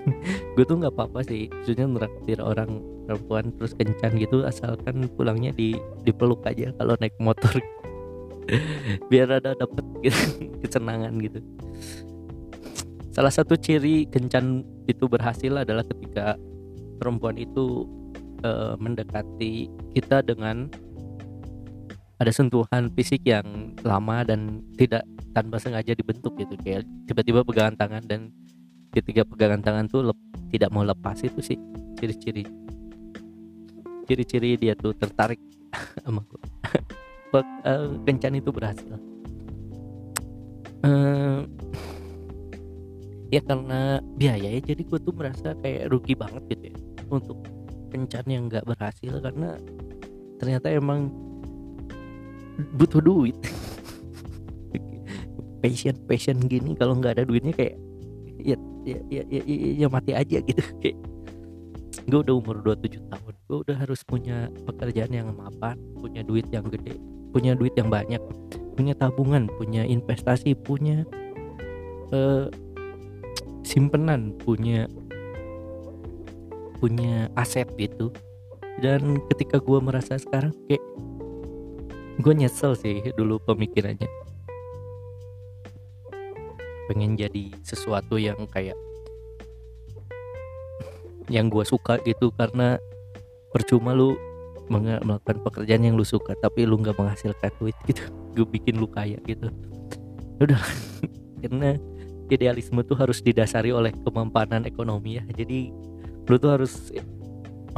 Gue 0.56 0.64
tuh 0.64 0.80
nggak 0.80 0.96
apa-apa 0.96 1.20
sih 1.26 1.50
maksudnya 1.52 1.86
neraktir 1.86 2.38
orang 2.40 2.80
perempuan 3.04 3.52
terus 3.58 3.76
kencan 3.76 4.16
gitu 4.16 4.46
asalkan 4.46 5.10
pulangnya 5.12 5.52
di 5.52 5.76
dipeluk 6.06 6.40
aja 6.46 6.72
kalau 6.78 6.96
naik 6.98 7.14
motor. 7.20 7.52
Biar 9.10 9.28
ada 9.30 9.54
dapet 9.54 9.84
gitu, 10.02 10.22
kesenangan 10.64 11.14
gitu. 11.22 11.38
Salah 13.10 13.30
satu 13.34 13.58
ciri 13.58 14.06
kencan 14.06 14.62
itu 14.86 15.04
berhasil 15.10 15.50
adalah 15.50 15.82
ketika 15.82 16.38
perempuan 16.98 17.36
itu 17.36 17.84
uh, 18.44 18.74
mendekati 18.76 19.68
kita 19.96 20.24
dengan 20.24 20.70
ada 22.20 22.32
sentuhan 22.36 22.92
fisik 22.92 23.24
yang 23.24 23.72
lama 23.80 24.20
dan 24.28 24.60
tidak 24.76 25.08
tanpa 25.32 25.56
sengaja 25.56 25.96
dibentuk 25.96 26.36
gitu. 26.36 26.52
Kayak 26.60 26.84
tiba-tiba 27.08 27.40
pegangan 27.40 27.74
tangan 27.80 28.04
dan 28.04 28.28
ketika 28.92 29.24
pegangan 29.24 29.64
tangan 29.64 29.88
tuh 29.88 30.12
lep, 30.12 30.18
tidak 30.52 30.68
mau 30.68 30.84
lepas 30.84 31.16
itu 31.24 31.40
sih. 31.40 31.58
Ciri-ciri. 31.96 32.44
Ciri-ciri 34.04 34.60
dia 34.60 34.76
tuh 34.76 34.92
tertarik 34.92 35.40
sama 36.04 36.20
gue 36.28 36.42
uh, 37.40 37.88
kencan 38.04 38.36
itu 38.36 38.52
berhasil. 38.52 39.00
Uh, 40.80 41.44
ya 43.32 43.40
karena 43.44 44.00
biaya 44.16 44.48
ya 44.48 44.60
jadi 44.60 44.80
gue 44.80 44.98
tuh 45.00 45.12
merasa 45.16 45.56
kayak 45.56 45.88
rugi 45.88 46.12
banget 46.12 46.42
gitu 46.52 46.64
ya. 46.68 46.76
Untuk 47.08 47.40
kencan 47.90 48.26
yang 48.30 48.46
nggak 48.46 48.64
berhasil 48.64 49.18
karena 49.20 49.58
ternyata 50.38 50.70
emang 50.70 51.10
butuh 52.78 53.02
duit. 53.02 53.36
Passion 55.60 55.92
passion 56.08 56.40
gini 56.48 56.72
kalau 56.72 56.96
nggak 56.96 57.20
ada 57.20 57.24
duitnya 57.28 57.52
kayak 57.52 57.76
ya 58.40 58.56
ya 58.88 58.96
ya, 59.12 59.22
ya, 59.28 59.42
ya, 59.44 59.84
ya 59.84 59.86
mati 59.92 60.16
aja 60.16 60.40
gitu. 60.40 60.62
Kayak 60.80 60.96
gue 62.08 62.20
udah 62.26 62.34
umur 62.38 62.56
27 62.64 63.12
tahun 63.12 63.34
gue 63.46 63.58
udah 63.66 63.76
harus 63.76 64.00
punya 64.06 64.50
pekerjaan 64.66 65.12
yang 65.12 65.28
mapan 65.34 65.78
punya 65.98 66.22
duit 66.26 66.46
yang 66.50 66.66
gede 66.66 66.96
punya 67.30 67.54
duit 67.54 67.74
yang 67.78 67.86
banyak 67.86 68.22
punya 68.74 68.94
tabungan 68.98 69.46
punya 69.58 69.86
investasi 69.86 70.56
punya 70.58 71.06
uh, 72.10 72.50
simpenan 73.62 74.34
punya 74.42 74.90
punya 76.80 77.28
aset 77.36 77.68
gitu. 77.76 78.10
Dan 78.80 79.20
ketika 79.28 79.60
gue 79.60 79.78
merasa 79.78 80.16
sekarang 80.16 80.56
kayak 80.64 80.80
gue 82.20 82.32
nyesel 82.32 82.72
sih 82.72 83.04
dulu 83.12 83.36
pemikirannya. 83.44 84.08
Pengen 86.88 87.14
jadi 87.14 87.52
sesuatu 87.60 88.16
yang 88.16 88.40
kayak 88.48 88.74
yang 91.30 91.46
gue 91.46 91.62
suka 91.62 92.02
gitu 92.02 92.34
karena 92.34 92.80
percuma 93.54 93.94
lu 93.94 94.18
melakukan 94.70 95.42
pekerjaan 95.42 95.82
yang 95.82 95.94
lu 95.98 96.06
suka 96.06 96.38
tapi 96.38 96.62
lu 96.62 96.78
nggak 96.78 96.94
menghasilkan 96.98 97.50
duit 97.58 97.74
gitu. 97.86 98.02
Gue 98.38 98.46
bikin 98.46 98.78
lu 98.78 98.86
kaya 98.86 99.18
gitu. 99.26 99.50
Udah 100.38 100.62
karena 101.42 101.74
idealisme 102.30 102.78
tuh 102.86 102.94
harus 102.94 103.18
didasari 103.18 103.74
oleh 103.74 103.90
kemampanan 104.06 104.62
ekonomi 104.62 105.18
ya. 105.18 105.24
Jadi 105.34 105.74
lu 106.28 106.36
tuh 106.36 106.50
harus 106.52 106.92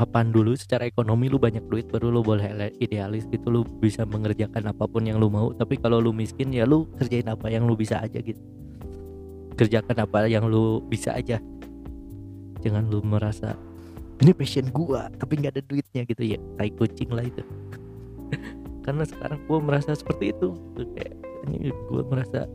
apaan 0.00 0.32
dulu 0.32 0.56
secara 0.56 0.88
ekonomi 0.88 1.28
lu 1.28 1.36
banyak 1.36 1.64
duit 1.68 1.84
baru 1.92 2.08
lu 2.08 2.24
boleh 2.24 2.72
idealis 2.80 3.28
gitu 3.28 3.52
lu 3.52 3.60
bisa 3.80 4.08
mengerjakan 4.08 4.72
apa 4.72 4.88
pun 4.88 5.04
yang 5.04 5.20
lu 5.20 5.28
mau. 5.28 5.52
Tapi 5.52 5.76
kalau 5.76 6.00
lu 6.00 6.14
miskin 6.14 6.52
ya 6.52 6.64
lu 6.64 6.88
kerjain 6.96 7.28
apa 7.28 7.52
yang 7.52 7.68
lu 7.68 7.76
bisa 7.76 8.00
aja 8.00 8.18
gitu. 8.20 8.40
Kerjakan 9.56 10.08
apa 10.08 10.26
yang 10.28 10.48
lu 10.48 10.80
bisa 10.88 11.12
aja. 11.12 11.36
Jangan 12.62 12.88
lu 12.88 13.02
merasa 13.04 13.58
ini 14.22 14.30
passion 14.32 14.70
gua 14.70 15.10
tapi 15.18 15.42
nggak 15.42 15.58
ada 15.58 15.62
duitnya 15.66 16.02
gitu 16.08 16.22
ya. 16.24 16.38
Tai 16.56 16.70
kucing 16.78 17.10
lah 17.12 17.24
itu. 17.26 17.42
Karena 18.84 19.04
sekarang 19.04 19.44
gua 19.44 19.58
merasa 19.60 19.92
seperti 19.92 20.32
itu. 20.32 20.56
Kayak 20.96 21.12
gua 21.90 22.02
merasa 22.06 22.48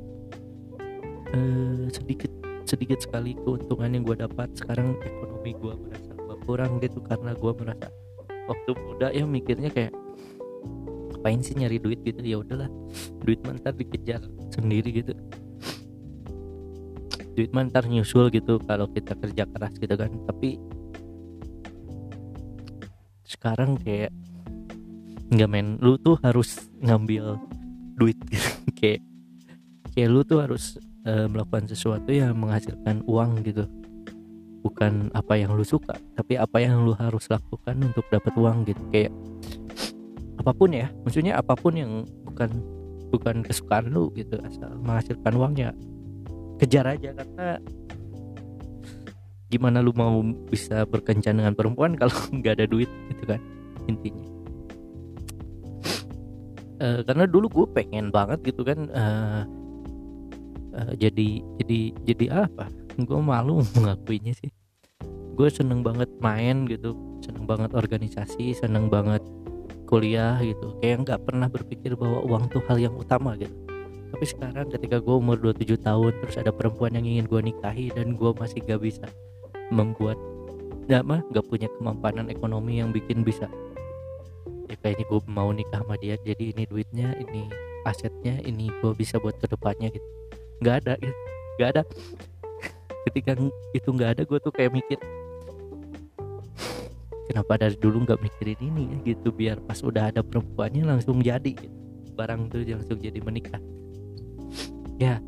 uh, 1.35 1.85
sedikit 1.91 2.31
sedikit 2.67 2.99
sekali 2.99 3.33
keuntungan 3.39 3.95
yang 3.95 4.03
gue 4.03 4.19
dapat. 4.19 4.51
Sekarang 4.53 4.99
ekonomi 4.99 5.55
gue 5.55 5.73
merasa 5.73 6.11
kurang 6.43 6.79
gitu 6.83 6.99
karena 7.03 7.31
gue 7.35 7.51
merasa 7.55 7.87
waktu 8.47 8.71
muda 8.75 9.11
ya 9.11 9.27
mikirnya 9.27 9.67
kayak 9.67 9.91
ngapain 11.15 11.43
sih 11.43 11.55
nyari 11.59 11.79
duit 11.79 11.99
gitu? 12.03 12.19
Ya 12.23 12.39
udahlah 12.39 12.71
duit 13.23 13.39
mantar 13.43 13.75
dikejar 13.75 14.23
sendiri 14.51 15.03
gitu. 15.03 15.11
Duit 17.35 17.51
mantar 17.51 17.83
nyusul 17.87 18.31
gitu 18.31 18.59
kalau 18.63 18.87
kita 18.91 19.11
kerja 19.15 19.43
keras 19.43 19.75
gitu 19.75 19.95
kan. 19.99 20.11
Tapi 20.23 20.55
sekarang 23.27 23.75
kayak 23.83 24.15
nggak 25.35 25.49
main 25.51 25.75
lu 25.83 25.99
tuh 25.99 26.15
harus 26.23 26.71
ngambil 26.79 27.35
duit 27.99 28.15
gitu. 28.31 28.47
Kayak 28.77 29.01
kayak 29.97 30.09
lu 30.13 30.21
tuh 30.21 30.37
harus 30.37 30.77
e, 31.07 31.13
melakukan 31.31 31.63
sesuatu 31.71 32.11
yang 32.11 32.35
menghasilkan 32.35 32.99
uang 33.07 33.39
gitu. 33.47 33.63
Bukan 34.67 35.15
apa 35.15 35.39
yang 35.39 35.55
lu 35.55 35.63
suka 35.63 35.95
tapi 36.19 36.35
apa 36.35 36.59
yang 36.59 36.83
lu 36.83 36.91
harus 36.99 37.31
lakukan 37.31 37.79
untuk 37.79 38.03
dapat 38.11 38.35
uang 38.35 38.67
gitu. 38.67 38.83
Kayak 38.91 39.15
apa 40.37 40.51
pun 40.51 40.69
ya 40.75 40.91
maksudnya 41.07 41.39
apa 41.39 41.55
pun 41.55 41.73
yang 41.79 42.03
bukan 42.27 42.51
bukan 43.07 43.39
kesukaan 43.47 43.87
lu 43.95 44.11
gitu 44.19 44.35
asal 44.43 44.75
menghasilkan 44.83 45.33
uangnya. 45.39 45.71
Kejar 46.59 46.89
aja 46.89 47.15
karena 47.15 47.63
gimana 49.47 49.79
lu 49.79 49.95
mau 49.95 50.19
bisa 50.51 50.83
berkencan 50.83 51.39
dengan 51.39 51.55
perempuan 51.55 51.95
kalau 51.99 52.15
nggak 52.35 52.59
ada 52.59 52.65
duit 52.67 52.91
gitu 53.15 53.23
kan 53.23 53.39
intinya. 53.87 54.27
Uh, 56.77 57.01
karena 57.09 57.25
dulu 57.25 57.49
gue 57.49 57.67
pengen 57.73 58.13
banget 58.13 58.53
gitu 58.53 58.61
kan 58.61 58.85
uh, 58.93 59.41
uh, 60.77 60.93
jadi 60.93 61.41
jadi 61.59 61.79
jadi 62.05 62.25
apa? 62.45 62.69
Gue 63.01 63.19
malu 63.19 63.65
mengakuinya 63.75 64.33
sih. 64.37 64.53
Gue 65.37 65.49
seneng 65.49 65.81
banget 65.81 66.09
main 66.21 66.65
gitu 66.69 66.93
seneng 67.21 67.49
banget 67.49 67.73
organisasi 67.73 68.53
seneng 68.53 68.87
banget 68.87 69.25
kuliah 69.89 70.37
gitu. 70.41 70.77
Kayak 70.79 70.97
nggak 71.05 71.21
pernah 71.25 71.47
berpikir 71.49 71.97
bahwa 71.97 72.21
uang 72.23 72.53
tuh 72.53 72.61
hal 72.69 72.77
yang 72.77 72.93
utama 72.93 73.33
gitu. 73.35 73.53
Tapi 74.07 74.23
sekarang 74.23 74.71
ketika 74.71 75.03
gue 75.03 75.15
umur 75.19 75.35
27 75.35 75.83
tahun 75.83 76.13
terus 76.23 76.39
ada 76.39 76.55
perempuan 76.55 76.95
yang 76.95 77.03
ingin 77.03 77.27
gue 77.27 77.41
nikahi 77.51 77.91
dan 77.91 78.15
gue 78.15 78.31
masih 78.39 78.63
gak 78.63 78.79
bisa 78.79 79.03
membuat 79.67 80.15
gak 80.87 81.03
mah 81.03 81.19
gak 81.35 81.43
punya 81.51 81.67
kemampanan 81.75 82.31
ekonomi 82.31 82.79
yang 82.79 82.95
bikin 82.95 83.27
bisa. 83.27 83.51
Ya 84.71 84.75
kayaknya 84.79 85.05
gue 85.11 85.19
mau 85.27 85.51
nikah 85.51 85.83
sama 85.83 85.99
dia 85.99 86.15
jadi 86.23 86.55
ini 86.55 86.63
duitnya 86.63 87.19
ini 87.19 87.51
asetnya 87.83 88.39
ini 88.47 88.71
gue 88.79 88.95
bisa 88.95 89.19
buat 89.19 89.35
ke 89.39 89.47
depannya 89.47 89.91
gitu 89.91 90.07
nggak 90.61 90.75
ada 90.85 90.93
gitu. 90.97 91.17
nggak 91.57 91.69
ada. 91.75 91.83
Ketika 93.07 93.31
itu 93.71 93.89
nggak 93.89 94.09
ada 94.17 94.21
gue 94.27 94.39
tuh 94.41 94.51
kayak 94.51 94.73
mikir 94.75 94.99
kenapa 97.27 97.59
dari 97.59 97.75
dulu 97.77 98.07
nggak 98.07 98.19
mikirin 98.23 98.59
ini 98.61 98.83
gitu. 99.05 99.29
Biar 99.29 99.61
pas 99.61 99.79
udah 99.83 100.09
ada 100.09 100.21
perempuannya 100.23 100.87
langsung 100.87 101.21
jadi 101.21 101.53
gitu. 101.53 101.75
barang 102.17 102.49
tuh 102.49 102.65
langsung 102.65 102.97
jadi 102.97 103.19
menikah. 103.21 103.61
Ya 104.97 105.21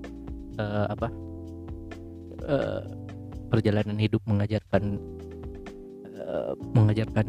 uh, 0.58 0.90
apa 0.90 1.08
uh, 2.50 2.82
perjalanan 3.54 3.98
hidup 4.02 4.26
mengajarkan 4.26 4.98
uh, 6.18 6.54
mengajarkan 6.74 7.28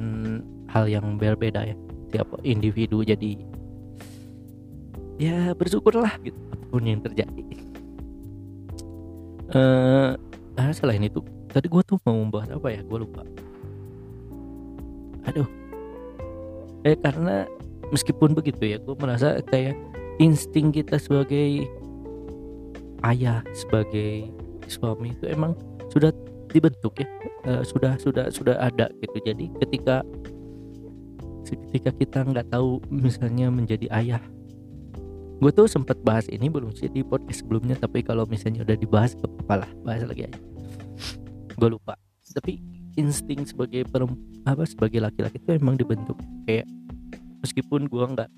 hal 0.73 0.89
yang 0.89 1.21
berbeda 1.21 1.69
ya. 1.69 1.77
Tiap 2.11 2.43
individu 2.43 3.05
jadi 3.05 3.39
ya 5.21 5.53
bersyukurlah 5.53 6.17
gitu. 6.25 6.41
Apa 6.51 6.65
pun 6.73 6.83
yang 6.89 7.05
terjadi 7.05 7.60
uh, 9.55 10.15
ah 10.59 10.71
selain 10.75 11.03
itu 11.03 11.23
tadi 11.51 11.67
gue 11.67 11.83
tuh 11.83 11.99
mau 12.07 12.17
membahas 12.17 12.55
apa 12.55 12.69
ya? 12.71 12.81
Gue 12.85 12.99
lupa. 13.03 13.23
Aduh. 15.27 15.49
Eh 16.87 16.97
karena 16.97 17.45
meskipun 17.93 18.33
begitu 18.33 18.65
ya 18.65 18.79
gue 18.81 18.97
merasa 18.97 19.37
kayak 19.45 19.77
insting 20.23 20.73
kita 20.73 20.97
sebagai 20.97 21.67
ayah 23.05 23.45
sebagai 23.53 24.31
suami 24.71 25.13
itu 25.17 25.27
emang 25.29 25.57
sudah 25.91 26.15
dibentuk 26.51 27.01
ya. 27.01 27.09
Uh, 27.41 27.63
sudah 27.65 27.97
sudah 27.97 28.29
sudah 28.29 28.57
ada 28.61 28.93
gitu. 29.01 29.17
Jadi 29.25 29.49
ketika 29.61 30.05
ketika 31.51 31.91
kita 31.97 32.19
nggak 32.23 32.47
tahu 32.53 32.79
misalnya 32.93 33.51
menjadi 33.51 33.91
ayah 33.91 34.23
gue 35.41 35.51
tuh 35.57 35.65
sempat 35.65 35.97
bahas 36.05 36.29
ini 36.29 36.53
belum 36.53 36.77
sih 36.77 36.93
di 36.93 37.01
podcast 37.01 37.41
sebelumnya 37.41 37.73
tapi 37.81 38.05
kalau 38.05 38.29
misalnya 38.29 38.61
udah 38.61 38.77
dibahas 38.77 39.17
gak 39.17 39.33
apa 39.49 39.55
lah 39.65 39.71
bahas 39.81 40.05
lagi 40.05 40.29
aja. 40.29 40.39
Gue 41.57 41.69
lupa. 41.73 41.97
Tapi 42.31 42.61
insting 43.01 43.49
sebagai 43.49 43.89
perempuan 43.89 44.31
apa 44.45 44.65
sebagai 44.65 45.01
laki-laki 45.05 45.37
itu 45.37 45.57
emang 45.57 45.77
dibentuk 45.77 46.17
kayak 46.49 46.65
meskipun 47.45 47.89
gue 47.89 48.05
nggak 48.17 48.31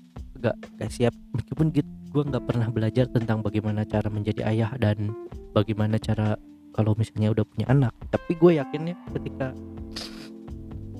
nggak 0.43 0.55
kayak 0.79 0.91
siap 0.91 1.13
meskipun 1.31 1.71
gitu 1.71 1.87
gue 2.11 2.23
nggak 2.27 2.43
pernah 2.43 2.67
belajar 2.67 3.07
tentang 3.07 3.39
bagaimana 3.39 3.87
cara 3.87 4.11
menjadi 4.11 4.43
ayah 4.51 4.71
dan 4.75 5.15
bagaimana 5.55 5.95
cara 5.95 6.35
kalau 6.75 6.91
misalnya 6.99 7.31
udah 7.31 7.45
punya 7.47 7.65
anak 7.71 7.95
tapi 8.11 8.35
gue 8.35 8.59
yakin 8.59 8.91
ya 8.91 8.95
ketika 9.15 9.47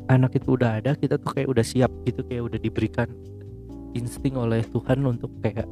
anak 0.08 0.32
itu 0.40 0.56
udah 0.56 0.80
ada 0.80 0.96
kita 0.96 1.20
tuh 1.20 1.36
kayak 1.36 1.52
udah 1.52 1.66
siap 1.66 1.92
gitu 2.08 2.24
kayak 2.24 2.44
udah 2.48 2.60
diberikan 2.60 3.10
insting 3.94 4.40
oleh 4.40 4.64
Tuhan 4.72 5.04
untuk 5.04 5.30
kayak 5.44 5.68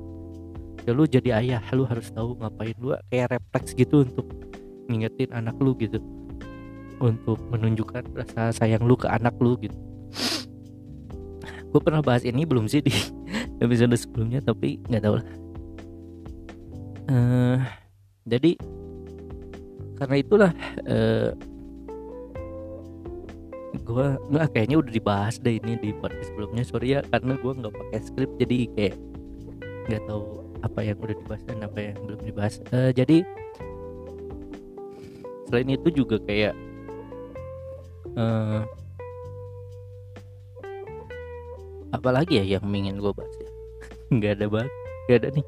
ya 0.86 0.91
lu 0.98 1.06
jadi 1.06 1.30
ayah 1.38 1.62
lu 1.74 1.86
harus 1.86 2.10
tahu 2.10 2.34
ngapain 2.41 2.74
lu 2.82 2.98
kayak 3.13 3.38
refleks 3.38 3.78
gitu 3.78 4.02
untuk 4.02 4.26
ngingetin 4.89 5.30
anak 5.32 5.56
lu 5.62 5.78
gitu. 5.78 6.02
Untuk 7.02 7.41
menunjukkan 7.50 8.13
rasa 8.13 8.54
sayang 8.54 8.86
lu 8.86 8.94
ke 8.94 9.10
anak 9.10 9.34
lu 9.41 9.58
gitu. 9.58 9.74
Gue 11.72 11.82
pernah 11.82 12.04
bahas 12.04 12.22
ini 12.28 12.44
belum 12.44 12.67
sih 12.67 12.84
di 12.84 12.94
episode 13.63 13.96
sebelumnya 13.96 14.44
tapi 14.44 14.82
nggak 14.86 15.04
tahu 15.06 15.15
lah. 15.17 15.28
Uh, 17.12 17.58
jadi 18.30 18.56
karena 19.98 20.15
itulah 20.17 20.52
uh, 20.86 21.30
gue 23.82 24.08
nggak 24.30 24.48
kayaknya 24.54 24.78
udah 24.78 24.91
dibahas 24.94 25.36
deh 25.41 25.58
ini 25.58 25.80
di 25.80 25.89
podcast 25.96 26.30
sebelumnya. 26.30 26.63
Sorry 26.67 27.00
ya 27.00 27.02
karena 27.08 27.39
gue 27.39 27.52
nggak 27.56 27.74
pakai 27.74 28.00
skrip 28.04 28.30
jadi 28.38 28.58
kayak 28.78 28.96
nggak 29.89 30.04
tahu 30.06 30.40
apa 30.62 30.80
yang 30.86 30.97
udah 31.02 31.15
dibahas 31.17 31.43
dan 31.45 31.60
apa 31.65 31.78
yang 31.82 31.97
belum 32.06 32.21
dibahas. 32.21 32.56
Uh, 32.69 32.91
jadi 32.93 33.26
selain 35.50 35.69
itu 35.74 35.89
juga 35.91 36.21
kayak 36.24 36.54
uh, 38.15 38.63
apalagi 41.91 42.39
ya 42.39 42.58
yang 42.58 42.65
ingin 42.69 43.02
gue 43.02 43.12
bahas 43.12 43.36
ya? 43.38 43.50
Nggak 44.15 44.34
ada 44.39 44.47
banget 44.47 44.74
nggak 45.12 45.17
ada 45.17 45.30
nih. 45.36 45.47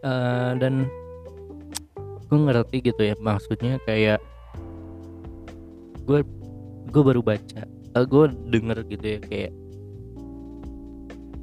Uh, 0.00 0.52
dan 0.56 0.74
gue 2.30 2.38
ngerti 2.38 2.76
gitu 2.80 3.02
ya 3.04 3.14
maksudnya 3.20 3.76
kayak 3.84 4.22
gue 6.08 6.24
gue 6.88 7.02
baru 7.04 7.20
baca 7.20 7.62
uh, 7.94 8.06
gue 8.06 8.24
denger 8.48 8.78
gitu 8.86 9.06
ya 9.06 9.18
kayak 9.20 9.52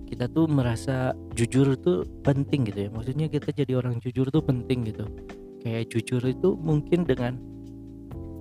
kita 0.10 0.26
tuh 0.32 0.48
merasa 0.48 1.14
jujur 1.38 1.78
tuh 1.78 2.02
penting 2.26 2.66
gitu 2.66 2.80
ya. 2.86 2.90
Maksudnya 2.90 3.30
kita 3.30 3.54
jadi 3.54 3.78
orang 3.78 4.02
jujur 4.02 4.26
tuh 4.34 4.42
penting 4.42 4.90
gitu. 4.90 5.06
Kayak 5.62 5.94
jujur 5.94 6.22
itu 6.26 6.58
mungkin 6.58 7.06
dengan 7.06 7.38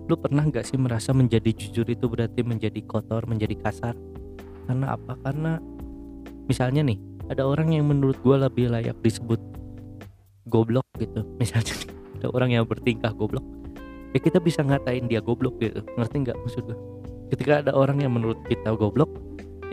lu 0.09 0.17
pernah 0.17 0.49
nggak 0.49 0.65
sih 0.65 0.81
merasa 0.81 1.13
menjadi 1.13 1.53
jujur 1.53 1.85
itu 1.85 2.09
berarti 2.09 2.41
menjadi 2.41 2.81
kotor 2.89 3.29
menjadi 3.29 3.53
kasar? 3.61 3.93
Karena 4.65 4.97
apa? 4.97 5.13
Karena 5.21 5.61
misalnya 6.49 6.81
nih 6.89 6.97
ada 7.29 7.45
orang 7.45 7.77
yang 7.77 7.85
menurut 7.93 8.17
gue 8.25 8.37
lebih 8.41 8.73
layak 8.73 8.97
disebut 9.05 9.39
goblok 10.49 10.87
gitu. 10.97 11.21
Misalnya 11.43 11.75
ada 12.17 12.33
orang 12.33 12.55
yang 12.55 12.65
bertingkah 12.65 13.13
goblok 13.13 13.45
ya 14.15 14.19
kita 14.23 14.41
bisa 14.41 14.65
ngatain 14.65 15.11
dia 15.11 15.21
goblok 15.21 15.61
gitu. 15.61 15.85
Ngerti 16.01 16.17
nggak 16.25 16.39
maksud 16.41 16.65
gue 16.65 16.79
ketika 17.35 17.67
ada 17.67 17.75
orang 17.75 17.99
yang 17.99 18.15
menurut 18.15 18.39
kita 18.47 18.73
goblok 18.79 19.11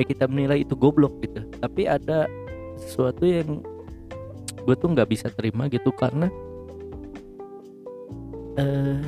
ya 0.02 0.04
kita 0.04 0.26
menilai 0.26 0.66
itu 0.66 0.74
goblok 0.74 1.14
gitu. 1.22 1.46
Tapi 1.62 1.86
ada 1.86 2.26
sesuatu 2.80 3.24
yang 3.28 3.62
gue 4.64 4.76
tuh 4.80 4.90
nggak 4.96 5.10
bisa 5.12 5.28
terima 5.34 5.68
gitu 5.68 5.92
karena 5.92 6.32
eh, 8.58 9.02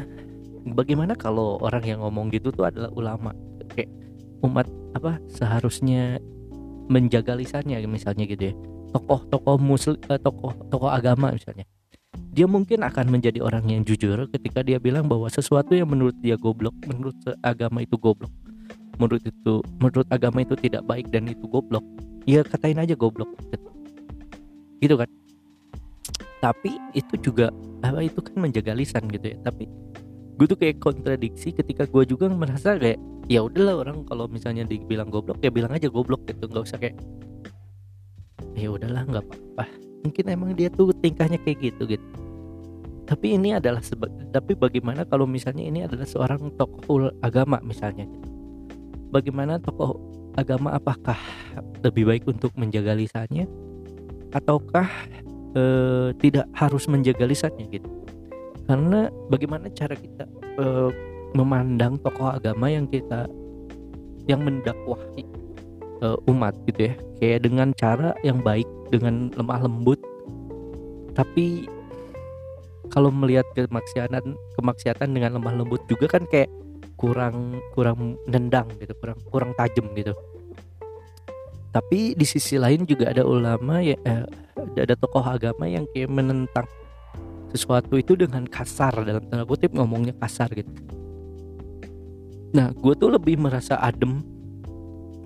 bagaimana 0.73 1.13
kalau 1.13 1.61
orang 1.61 1.83
yang 1.85 1.99
ngomong 2.01 2.33
gitu 2.33 2.49
tuh 2.51 2.67
adalah 2.67 2.91
ulama. 2.93 3.31
Kayak 3.71 3.91
umat 4.43 4.67
apa 4.95 5.17
seharusnya 5.29 6.19
menjaga 6.89 7.37
lisannya 7.37 7.81
misalnya 7.85 8.25
gitu 8.25 8.51
ya. 8.51 8.53
Tokoh-tokoh 8.95 9.59
muslim 9.59 9.99
eh, 10.09 10.19
tokoh 10.19 10.53
tokoh 10.71 10.89
agama 10.89 11.31
misalnya. 11.31 11.65
Dia 12.35 12.47
mungkin 12.51 12.83
akan 12.83 13.15
menjadi 13.15 13.39
orang 13.39 13.63
yang 13.71 13.81
jujur 13.87 14.27
ketika 14.27 14.59
dia 14.59 14.75
bilang 14.75 15.07
bahwa 15.07 15.31
sesuatu 15.31 15.71
yang 15.71 15.87
menurut 15.87 16.15
dia 16.19 16.35
goblok 16.35 16.75
menurut 16.83 17.15
agama 17.43 17.83
itu 17.83 17.95
goblok. 17.95 18.31
Menurut 18.95 19.23
itu 19.23 19.63
menurut 19.79 20.07
agama 20.11 20.43
itu 20.43 20.55
tidak 20.55 20.83
baik 20.87 21.11
dan 21.11 21.27
itu 21.27 21.43
goblok 21.47 21.83
ya 22.25 22.41
katain 22.41 22.81
aja 22.81 22.97
goblok. 22.97 23.29
Gitu, 23.49 23.69
gitu 24.81 24.95
kan? 24.97 25.09
Tapi 26.41 26.77
itu 26.93 27.15
juga 27.21 27.49
apa 27.81 28.01
itu 28.01 28.21
kan 28.21 28.35
menjaga 28.37 28.73
lisan 28.73 29.05
gitu 29.09 29.33
ya. 29.33 29.37
Tapi 29.41 29.69
gue 30.35 30.45
tuh 30.49 30.57
kayak 30.59 30.83
kontradiksi 30.83 31.55
ketika 31.55 31.87
gue 31.87 32.03
juga 32.05 32.27
merasa 32.27 32.75
kayak 32.75 32.99
ya 33.31 33.41
udahlah 33.41 33.81
orang 33.87 34.05
kalau 34.05 34.29
misalnya 34.29 34.67
dibilang 34.67 35.09
goblok 35.09 35.41
ya 35.41 35.49
bilang 35.49 35.73
aja 35.73 35.89
goblok 35.89 36.25
gitu. 36.29 36.49
Nggak 36.49 36.65
usah 36.65 36.77
kayak 36.81 36.97
ya 38.57 38.69
udahlah 38.73 39.05
nggak 39.05 39.23
apa-apa. 39.25 39.65
Mungkin 40.05 40.25
emang 40.29 40.53
dia 40.53 40.69
tuh 40.69 40.93
tingkahnya 41.01 41.41
kayak 41.41 41.73
gitu 41.73 41.97
gitu. 41.97 42.07
Tapi 43.05 43.37
ini 43.37 43.53
adalah 43.53 43.85
sebab 43.85 44.09
tapi 44.33 44.57
bagaimana 44.57 45.05
kalau 45.05 45.29
misalnya 45.29 45.61
ini 45.61 45.85
adalah 45.85 46.09
seorang 46.09 46.49
tokoh 46.57 47.13
agama 47.21 47.61
misalnya 47.61 48.09
gitu. 48.09 48.29
Bagaimana 49.13 49.61
tokoh 49.61 50.14
agama 50.35 50.75
apakah 50.75 51.17
lebih 51.81 52.07
baik 52.07 52.23
untuk 52.27 52.51
menjaga 52.59 52.93
lisannya? 52.95 53.47
Ataukah 54.35 54.87
e, 55.55 55.63
tidak 56.19 56.45
harus 56.55 56.85
menjaga 56.91 57.23
lisannya 57.23 57.65
gitu? 57.71 57.89
Karena 58.67 59.07
bagaimana 59.31 59.71
cara 59.71 59.95
kita 59.95 60.27
e, 60.59 60.65
memandang 61.35 61.99
tokoh 62.03 62.35
agama 62.35 62.67
yang 62.67 62.87
kita 62.87 63.27
yang 64.27 64.43
mendakwahi 64.43 65.23
e, 66.03 66.07
umat 66.27 66.53
gitu 66.67 66.91
ya? 66.91 66.93
Kayak 67.23 67.39
dengan 67.47 67.71
cara 67.79 68.11
yang 68.27 68.43
baik 68.43 68.67
dengan 68.91 69.31
lemah 69.39 69.63
lembut. 69.63 69.99
Tapi 71.15 71.71
kalau 72.91 73.07
melihat 73.09 73.47
kemaksiatan 73.55 74.35
kemaksiatan 74.59 75.09
dengan 75.15 75.39
lemah 75.39 75.63
lembut 75.63 75.81
juga 75.87 76.11
kan 76.11 76.27
kayak 76.27 76.51
kurang 76.95 77.59
kurang 77.75 78.15
nendang 78.27 78.67
gitu 78.79 78.95
kurang 78.99 79.19
kurang 79.29 79.51
tajam 79.55 79.91
gitu. 79.95 80.15
Tapi 81.75 82.15
di 82.15 82.23
sisi 82.23 82.55
lain 82.55 82.87
juga 82.87 83.11
ada 83.11 83.27
ulama 83.27 83.83
ya 83.83 83.99
eh, 84.07 84.23
ada 84.79 84.95
tokoh 84.95 85.23
agama 85.23 85.67
yang 85.67 85.83
kayak 85.91 86.07
menentang 86.07 86.67
sesuatu 87.51 87.95
itu 87.99 88.15
dengan 88.15 88.47
kasar 88.47 88.95
dalam 89.03 89.23
tanda 89.27 89.43
kutip 89.43 89.75
ngomongnya 89.75 90.15
kasar 90.19 90.51
gitu. 90.55 90.71
Nah 92.55 92.71
gue 92.71 92.93
tuh 92.95 93.11
lebih 93.11 93.35
merasa 93.39 93.75
adem. 93.79 94.23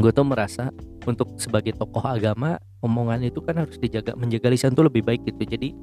Gue 0.02 0.10
tuh 0.10 0.26
merasa 0.26 0.74
untuk 1.06 1.38
sebagai 1.38 1.76
tokoh 1.78 2.02
agama 2.02 2.58
omongan 2.82 3.28
itu 3.28 3.44
kan 3.44 3.60
harus 3.62 3.76
dijaga 3.78 4.16
menjaga 4.16 4.50
lisan 4.50 4.74
tuh 4.74 4.90
lebih 4.90 5.06
baik 5.06 5.22
gitu. 5.30 5.46
Jadi 5.46 5.74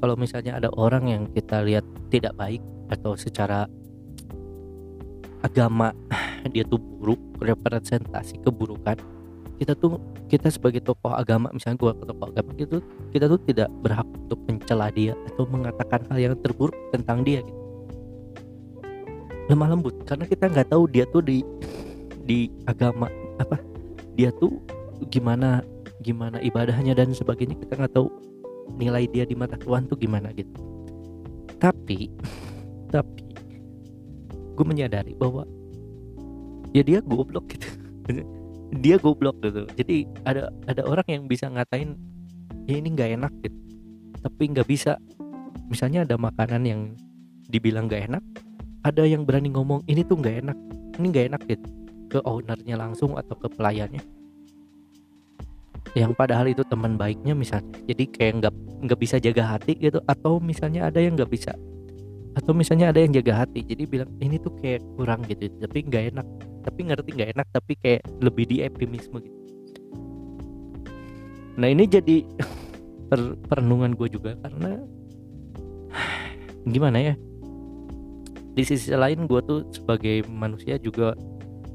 kalau 0.00 0.14
misalnya 0.16 0.56
ada 0.56 0.68
orang 0.76 1.08
yang 1.08 1.22
kita 1.32 1.64
lihat 1.64 1.84
tidak 2.08 2.36
baik 2.36 2.60
atau 2.92 3.16
secara 3.18 3.66
agama 5.46 5.94
dia 6.52 6.66
tuh 6.66 6.82
buruk 6.82 7.20
representasi 7.38 8.42
keburukan. 8.42 8.98
Kita 9.56 9.72
tuh 9.72 9.96
kita 10.28 10.52
sebagai 10.52 10.84
tokoh 10.84 11.14
agama 11.14 11.48
misalnya 11.54 11.78
gua 11.80 11.92
tokoh 11.96 12.28
agama 12.28 12.50
gitu 12.58 12.82
kita 13.14 13.30
tuh 13.30 13.40
tidak 13.46 13.70
berhak 13.80 14.04
untuk 14.04 14.36
mencela 14.44 14.90
dia 14.92 15.14
atau 15.32 15.48
mengatakan 15.48 16.02
hal 16.10 16.18
yang 16.18 16.34
terburuk 16.42 16.76
tentang 16.90 17.22
dia 17.22 17.40
gitu. 17.40 17.62
Lemah 19.46 19.78
lembut 19.78 19.94
karena 20.04 20.26
kita 20.26 20.50
nggak 20.50 20.68
tahu 20.74 20.90
dia 20.90 21.06
tuh 21.08 21.22
di 21.22 21.40
di 22.28 22.50
agama 22.66 23.06
apa 23.38 23.62
dia 24.18 24.34
tuh 24.34 24.58
gimana 25.08 25.62
gimana 26.02 26.42
ibadahnya 26.42 26.92
dan 26.98 27.14
sebagainya 27.14 27.54
kita 27.62 27.78
nggak 27.78 27.94
tahu 27.94 28.10
nilai 28.76 29.06
dia 29.06 29.22
di 29.22 29.38
mata 29.38 29.54
Tuhan 29.56 29.86
tuh 29.86 29.96
gimana 29.96 30.34
gitu. 30.34 30.52
Tapi 31.56 32.10
tapi 32.94 33.25
gue 34.56 34.66
menyadari 34.66 35.12
bahwa 35.12 35.44
ya 36.72 36.82
dia 36.82 36.98
goblok 37.04 37.52
gitu. 37.52 37.68
Dia 38.82 38.98
goblok 38.98 39.38
gitu. 39.46 39.62
Jadi 39.78 40.10
ada 40.26 40.50
ada 40.66 40.82
orang 40.82 41.06
yang 41.06 41.22
bisa 41.30 41.46
ngatain 41.46 41.94
ya 42.66 42.82
ini 42.82 42.98
nggak 42.98 43.10
enak 43.14 43.32
gitu. 43.46 43.58
Tapi 44.26 44.42
nggak 44.50 44.66
bisa. 44.66 44.98
Misalnya 45.70 46.02
ada 46.02 46.18
makanan 46.18 46.66
yang 46.66 46.80
dibilang 47.46 47.86
nggak 47.86 48.10
enak 48.10 48.24
ada 48.86 49.02
yang 49.02 49.26
berani 49.26 49.50
ngomong 49.50 49.82
ini 49.90 50.06
tuh 50.06 50.18
nggak 50.18 50.46
enak 50.46 50.58
ini 50.98 51.06
nggak 51.10 51.26
enak 51.30 51.42
gitu. 51.46 51.66
Ke 52.06 52.18
ownernya 52.22 52.74
langsung 52.78 53.14
atau 53.14 53.34
ke 53.34 53.50
pelayannya. 53.50 54.02
Yang 55.94 56.12
padahal 56.18 56.46
itu 56.50 56.62
teman 56.66 56.94
baiknya 56.98 57.34
misalnya. 57.34 57.70
Jadi 57.86 58.04
kayak 58.10 58.32
nggak 58.42 58.54
nggak 58.86 58.98
bisa 58.98 59.16
jaga 59.22 59.58
hati 59.58 59.78
gitu. 59.78 59.98
Atau 60.06 60.42
misalnya 60.42 60.86
ada 60.90 60.98
yang 61.02 61.14
nggak 61.14 61.30
bisa 61.30 61.54
atau 62.36 62.52
misalnya 62.52 62.92
ada 62.92 63.00
yang 63.00 63.16
jaga 63.16 63.48
hati 63.48 63.64
jadi 63.64 63.88
bilang 63.88 64.12
ini 64.20 64.36
tuh 64.36 64.52
kayak 64.60 64.84
kurang 65.00 65.24
gitu 65.24 65.48
tapi 65.56 65.88
nggak 65.88 66.04
enak. 66.12 66.26
Tapi 66.66 66.80
ngerti 66.84 67.10
nggak 67.16 67.30
enak 67.32 67.46
tapi 67.48 67.72
kayak 67.80 68.02
lebih 68.20 68.44
di 68.44 68.56
epimisme 68.60 69.24
gitu. 69.24 69.40
Nah 71.56 71.68
ini 71.72 71.88
jadi 71.88 72.20
per 73.10 73.40
perenungan 73.48 73.96
gue 73.96 74.08
juga 74.12 74.36
karena 74.44 74.84
gimana 76.74 76.98
ya? 77.00 77.14
Di 78.52 78.62
sisi 78.64 78.92
lain 78.92 79.24
gue 79.24 79.40
tuh 79.40 79.64
sebagai 79.72 80.28
manusia 80.28 80.76
juga 80.76 81.16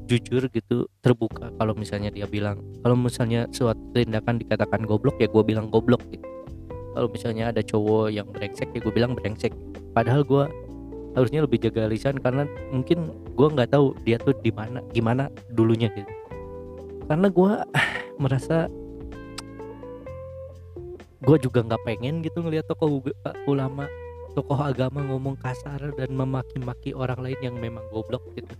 jujur 0.06 0.46
gitu 0.50 0.86
terbuka. 1.02 1.50
Kalau 1.58 1.74
misalnya 1.74 2.14
dia 2.14 2.30
bilang 2.30 2.62
kalau 2.86 2.94
misalnya 2.94 3.50
suatu 3.50 3.82
tindakan 3.98 4.38
dikatakan 4.38 4.86
goblok 4.86 5.18
ya 5.18 5.26
gue 5.26 5.42
bilang 5.42 5.66
goblok 5.74 6.06
gitu 6.14 6.26
kalau 6.92 7.08
misalnya 7.08 7.50
ada 7.50 7.64
cowok 7.64 8.12
yang 8.12 8.28
brengsek 8.28 8.68
ya 8.72 8.80
gue 8.80 8.92
bilang 8.92 9.16
brengsek. 9.16 9.52
Padahal 9.96 10.24
gue 10.24 10.44
harusnya 11.12 11.44
lebih 11.44 11.60
jaga 11.60 11.88
lisan 11.88 12.16
karena 12.20 12.48
mungkin 12.72 13.12
gue 13.36 13.48
nggak 13.52 13.72
tahu 13.72 13.92
dia 14.04 14.16
tuh 14.16 14.32
di 14.40 14.52
mana 14.52 14.80
gimana 14.92 15.28
dulunya 15.52 15.92
gitu. 15.92 16.08
Karena 17.08 17.28
gue 17.28 17.52
merasa 18.22 18.68
gue 21.22 21.36
juga 21.38 21.62
nggak 21.62 21.82
pengen 21.86 22.18
gitu 22.20 22.42
ngelihat 22.42 22.66
tokoh 22.66 22.98
ulama 23.46 23.86
tokoh 24.34 24.58
agama 24.58 25.04
ngomong 25.06 25.38
kasar 25.38 25.92
dan 25.94 26.10
memaki-maki 26.10 26.96
orang 26.96 27.20
lain 27.20 27.38
yang 27.44 27.56
memang 27.60 27.84
goblok 27.94 28.26
gitu 28.34 28.50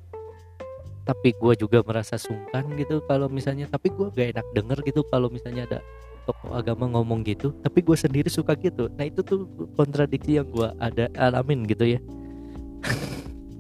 tapi 1.03 1.35
gue 1.35 1.55
juga 1.59 1.83
merasa 1.83 2.15
sungkan 2.15 2.63
gitu 2.79 3.03
kalau 3.11 3.27
misalnya 3.27 3.67
tapi 3.67 3.91
gue 3.91 4.07
gak 4.15 4.39
enak 4.39 4.47
denger 4.55 4.79
gitu 4.87 5.01
kalau 5.11 5.27
misalnya 5.27 5.67
ada 5.67 5.79
tokoh 6.23 6.55
agama 6.55 6.87
ngomong 6.87 7.27
gitu 7.27 7.51
tapi 7.67 7.83
gue 7.83 7.99
sendiri 7.99 8.31
suka 8.31 8.55
gitu. 8.55 8.87
Nah 8.95 9.11
itu 9.11 9.27
tuh 9.27 9.51
kontradiksi 9.75 10.39
yang 10.39 10.47
gue 10.47 10.71
ada 10.79 11.11
alamin 11.19 11.67
gitu 11.67 11.99
ya. 11.99 12.01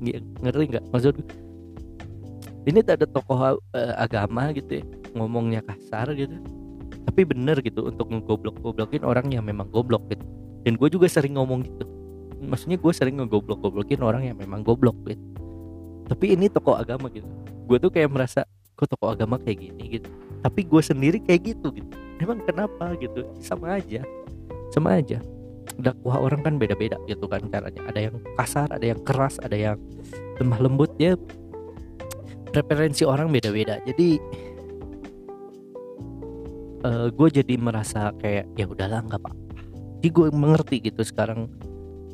Ngerti 0.43 0.65
nggak? 0.71 0.85
Maksud 0.95 1.15
ini 2.71 2.79
tak 2.87 3.03
ada 3.03 3.07
tokoh 3.11 3.59
uh, 3.59 3.95
agama 3.99 4.55
gitu 4.55 4.79
ya 4.79 4.85
ngomongnya 5.19 5.61
kasar 5.67 6.15
gitu 6.15 6.39
tapi 7.03 7.27
bener 7.27 7.59
gitu 7.61 7.91
untuk 7.91 8.09
ngegoblok-goblokin 8.09 9.03
orang 9.03 9.35
yang 9.35 9.43
memang 9.43 9.67
goblok 9.75 10.07
gitu. 10.07 10.23
Dan 10.63 10.79
gue 10.79 10.87
juga 10.87 11.11
sering 11.11 11.35
ngomong 11.35 11.67
gitu. 11.67 11.85
Maksudnya 12.39 12.79
gue 12.79 12.93
sering 12.95 13.19
ngegoblok-goblokin 13.19 13.99
orang 14.07 14.31
yang 14.31 14.39
memang 14.39 14.63
goblok 14.63 14.95
gitu 15.11 15.42
tapi 16.13 16.37
ini 16.37 16.53
tokoh 16.53 16.77
agama 16.77 17.09
gitu. 17.09 17.25
Gue 17.65 17.81
tuh 17.81 17.89
kayak 17.89 18.13
merasa 18.13 18.45
kok 18.77 18.85
tokoh 18.85 19.17
agama 19.17 19.41
kayak 19.41 19.65
gini? 19.65 19.97
gitu. 19.97 20.13
Tapi 20.45 20.61
gue 20.69 20.83
sendiri 20.85 21.19
kayak 21.25 21.57
gitu 21.57 21.73
gitu. 21.73 21.89
Emang 22.21 22.45
kenapa 22.45 22.93
gitu? 23.01 23.25
Sama 23.41 23.81
aja. 23.81 24.05
Sama 24.69 25.01
aja. 25.01 25.25
Dakwah 25.81 26.21
orang 26.21 26.45
kan 26.45 26.55
beda-beda 26.61 27.01
gitu 27.09 27.25
kan 27.25 27.49
caranya. 27.49 27.81
Ada 27.89 28.13
yang 28.13 28.17
kasar 28.37 28.69
ada 28.69 28.85
yang 28.85 29.01
keras 29.01 29.41
ada 29.41 29.57
yang 29.57 29.81
lemah 30.37 30.61
lembut 30.61 30.93
ya. 31.01 31.17
Preferensi 32.53 33.09
orang 33.09 33.33
beda-beda. 33.33 33.81
Jadi 33.89 34.21
uh, 36.85 37.09
eh, 37.09 37.09
gue 37.09 37.29
jadi 37.41 37.55
merasa 37.57 38.13
kayak 38.21 38.53
ya 38.61 38.69
udahlah 38.69 39.01
nggak 39.01 39.17
apa-apa. 39.17 39.41
Jadi 40.05 40.09
gue 40.13 40.29
mengerti 40.29 40.77
gitu 40.93 41.01
sekarang 41.09 41.49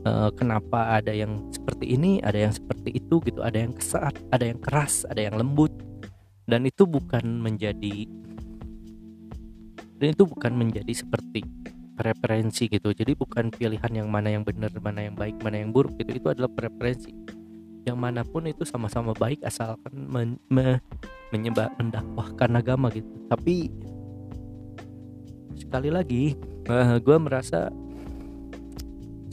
uh, 0.07 0.31
kenapa 0.35 1.01
ada 1.01 1.11
yang 1.11 1.51
seperti 1.51 1.99
ini 1.99 2.23
ada 2.23 2.37
yang 2.37 2.55
seperti 2.55 2.99
itu 2.99 3.19
gitu 3.25 3.41
ada 3.43 3.59
yang 3.59 3.73
kesat 3.75 4.15
ada 4.31 4.45
yang 4.45 4.61
keras 4.61 5.09
ada 5.09 5.25
yang 5.25 5.39
lembut. 5.39 5.73
Dan 6.49 6.65
itu 6.65 6.89
bukan 6.89 7.45
menjadi 7.45 8.09
dan 9.99 10.15
itu 10.15 10.25
bukan 10.25 10.55
menjadi 10.55 10.95
seperti 10.95 11.43
preferensi 11.99 12.71
gitu. 12.71 12.95
Jadi 12.95 13.19
bukan 13.19 13.51
pilihan 13.51 13.91
yang 13.91 14.09
mana 14.09 14.31
yang 14.31 14.47
benar 14.47 14.71
mana 14.79 15.11
yang 15.11 15.19
baik 15.19 15.43
mana 15.43 15.59
yang 15.59 15.75
buruk 15.75 15.99
gitu. 15.99 16.15
Itu 16.15 16.29
adalah 16.31 16.49
preferensi. 16.49 17.11
Yang 17.83 17.99
mana 17.99 18.23
pun 18.23 18.47
itu 18.47 18.63
sama-sama 18.63 19.11
baik 19.19 19.43
asalkan 19.43 19.93
men 19.93 20.39
me 20.47 20.79
menyebab 21.35 21.75
mendakwahkan 21.77 22.55
agama 22.55 22.89
gitu. 22.95 23.11
Tapi 23.27 23.75
sekali 25.59 25.91
lagi 25.91 26.39
uh, 26.71 26.97
eh, 26.97 26.99
gue 27.03 27.17
merasa 27.19 27.69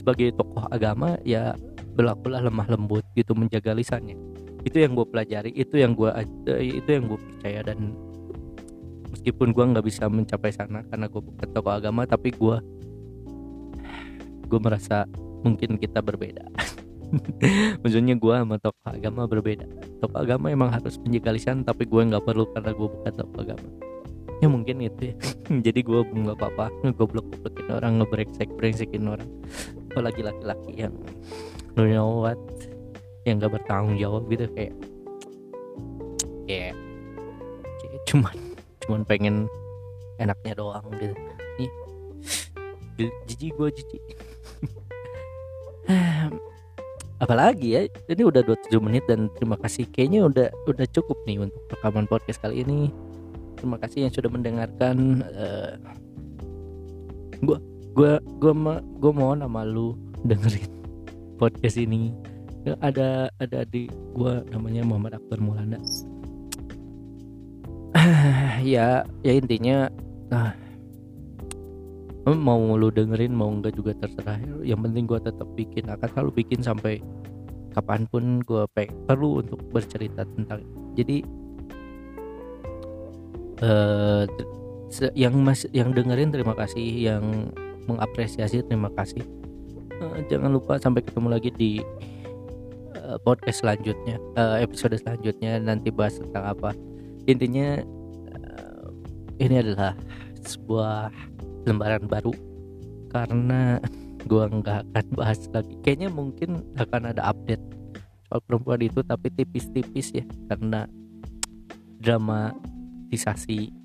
sebagai 0.06 0.38
tokoh 0.38 0.70
agama 0.70 1.18
ya 1.26 1.58
berlakulah 1.98 2.46
lemah 2.46 2.70
lembut 2.70 3.02
gitu 3.18 3.34
menjaga 3.34 3.74
lisannya. 3.74 4.13
Itu 4.62 4.78
yang 4.78 4.94
gue 4.94 5.02
pelajari 5.10 5.50
itu 5.58 5.82
yang 5.82 5.98
gue 5.98 6.13
itu 6.62 6.86
yang 6.86 7.10
gue 7.10 7.18
percaya 7.18 7.65
dan 7.65 7.98
meskipun 9.10 9.50
gue 9.50 9.65
nggak 9.65 9.82
bisa 9.82 10.06
mencapai 10.06 10.54
sana 10.54 10.86
karena 10.86 11.10
gue 11.10 11.18
bukan 11.26 11.48
tokoh 11.50 11.74
agama 11.74 12.06
tapi 12.06 12.30
gue 12.38 12.58
gue 14.46 14.60
merasa 14.62 15.10
mungkin 15.41 15.82
kita 15.82 16.06
berbeda. 16.06 16.54
Maksudnya 17.82 18.13
gue 18.13 18.34
sama 18.38 18.62
tokoh 18.62 18.86
agama 18.86 19.26
berbeda. 19.26 19.65
Tokoh 20.06 20.22
agama 20.22 20.54
emang 20.54 20.70
harus 20.70 21.02
menjaga 21.02 21.34
lisan 21.34 21.65
tapi 21.65 21.89
gue 21.89 22.02
nggak 22.13 22.22
perlu 22.22 22.46
karena 22.54 22.78
gue 22.78 22.88
bukan 22.94 23.10
tokoh 23.26 23.41
agama. 23.41 23.70
Ya 24.38 24.54
mungkin 24.54 24.86
itu 24.86 25.10
ya. 25.10 25.15
Jadi 25.65 25.82
gue 25.82 26.00
nggak 26.06 26.38
apa-apa 26.38 26.70
ngegoblok 26.86 27.26
goblokin 27.34 27.74
orang 27.74 28.06
ngebrengsek 28.06 28.54
brengsekin 28.54 29.10
orang 29.10 29.26
apalagi 29.95 30.27
laki-laki 30.27 30.75
yang 30.75 30.91
you 31.79 31.95
know 31.95 32.19
what 32.19 32.36
yang 33.23 33.39
gak 33.39 33.55
bertanggung 33.55 33.95
jawab 33.95 34.27
gitu 34.27 34.43
kayak 34.51 34.75
kayak, 36.51 36.75
kayak 37.79 38.01
cuman 38.03 38.36
cuman 38.84 39.01
pengen 39.08 39.36
enaknya 40.19 40.53
doang 40.60 40.84
gitu. 40.99 41.15
Nih 41.55 41.71
jijik 43.27 43.55
gue 43.55 43.69
jijik. 43.71 44.03
Apalagi 47.23 47.67
ya 47.71 47.81
ini 48.12 48.23
udah 48.27 48.43
27 48.43 48.75
menit 48.84 49.08
dan 49.08 49.31
terima 49.39 49.55
kasih. 49.60 49.88
Kayaknya 49.89 50.19
udah 50.27 50.47
udah 50.67 50.88
cukup 50.91 51.17
nih 51.23 51.39
untuk 51.39 51.63
rekaman 51.71 52.05
podcast 52.05 52.43
kali 52.43 52.67
ini. 52.67 52.91
Terima 53.55 53.79
kasih 53.79 54.05
yang 54.08 54.13
sudah 54.13 54.27
mendengarkan 54.27 55.23
uh, 55.23 55.79
gua 57.41 57.58
gua 57.95 58.19
gua 58.43 58.53
ma, 58.53 58.73
gua 58.99 59.12
mohon 59.15 59.39
sama 59.39 59.63
lu 59.63 59.95
dengerin 60.27 60.67
podcast 61.41 61.79
ini. 61.79 62.12
Ada 62.81 63.29
ada 63.39 63.62
di 63.63 63.88
gua 64.12 64.43
namanya 64.49 64.81
Muhammad 64.84 65.21
Akbar 65.21 65.38
Mulanda 65.38 65.77
ya 68.65 69.05
ya 69.21 69.34
intinya 69.38 69.86
nah 70.34 70.49
mau 72.25 72.58
lu 72.73 72.89
dengerin 72.89 73.31
mau 73.31 73.53
enggak 73.53 73.77
juga 73.77 73.95
terserah. 74.01 74.41
Yang 74.65 74.79
penting 74.89 75.03
gua 75.08 75.19
tetap 75.21 75.47
bikin 75.55 75.88
akan 75.88 76.08
selalu 76.12 76.31
bikin 76.43 76.60
sampai 76.60 76.99
kapan 77.75 78.08
pun 78.08 78.39
gue 78.39 78.63
perlu 79.03 79.43
untuk 79.43 79.60
bercerita 79.67 80.23
tentang 80.23 80.63
jadi 80.95 81.19
uh, 83.60 84.23
yang 85.12 85.36
mas 85.43 85.67
yang 85.75 85.91
dengerin 85.91 86.31
terima 86.31 86.55
kasih 86.55 87.12
yang 87.12 87.51
mengapresiasi 87.86 88.65
terima 88.65 88.91
kasih. 88.93 89.24
Uh, 90.02 90.19
jangan 90.28 90.52
lupa 90.52 90.76
sampai 90.76 91.02
ketemu 91.06 91.28
lagi 91.32 91.50
di 91.56 91.71
uh, 93.00 93.15
podcast 93.24 93.63
selanjutnya 93.63 94.19
uh, 94.36 94.60
episode 94.60 95.00
selanjutnya 95.00 95.62
nanti 95.62 95.89
bahas 95.89 96.19
tentang 96.19 96.45
apa. 96.52 96.71
Intinya 97.26 97.80
uh, 98.36 98.88
ini 99.39 99.56
adalah 99.62 99.95
sebuah 100.43 101.10
lembaran 101.65 102.06
baru 102.06 102.34
karena 103.10 103.80
gua 104.30 104.50
nggak 104.50 104.91
akan 104.91 105.08
bahas 105.15 105.39
lagi. 105.54 105.74
Kayaknya 105.86 106.10
mungkin 106.12 106.65
akan 106.76 107.13
ada 107.15 107.32
update 107.32 107.63
soal 108.26 108.41
perempuan 108.41 108.82
itu 108.84 109.00
tapi 109.06 109.30
tipis-tipis 109.32 110.12
ya 110.12 110.26
karena 110.50 110.89
drama 112.02 112.52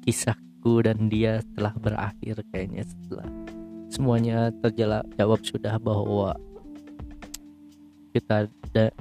kisahku 0.03 0.83
dan 0.83 1.07
dia 1.07 1.39
telah 1.55 1.71
berakhir 1.79 2.43
kayaknya 2.51 2.83
setelah 2.83 3.29
semuanya 3.91 4.55
terjawab 4.65 5.43
sudah 5.43 5.77
bahwa 5.83 6.39
kita 8.15 8.47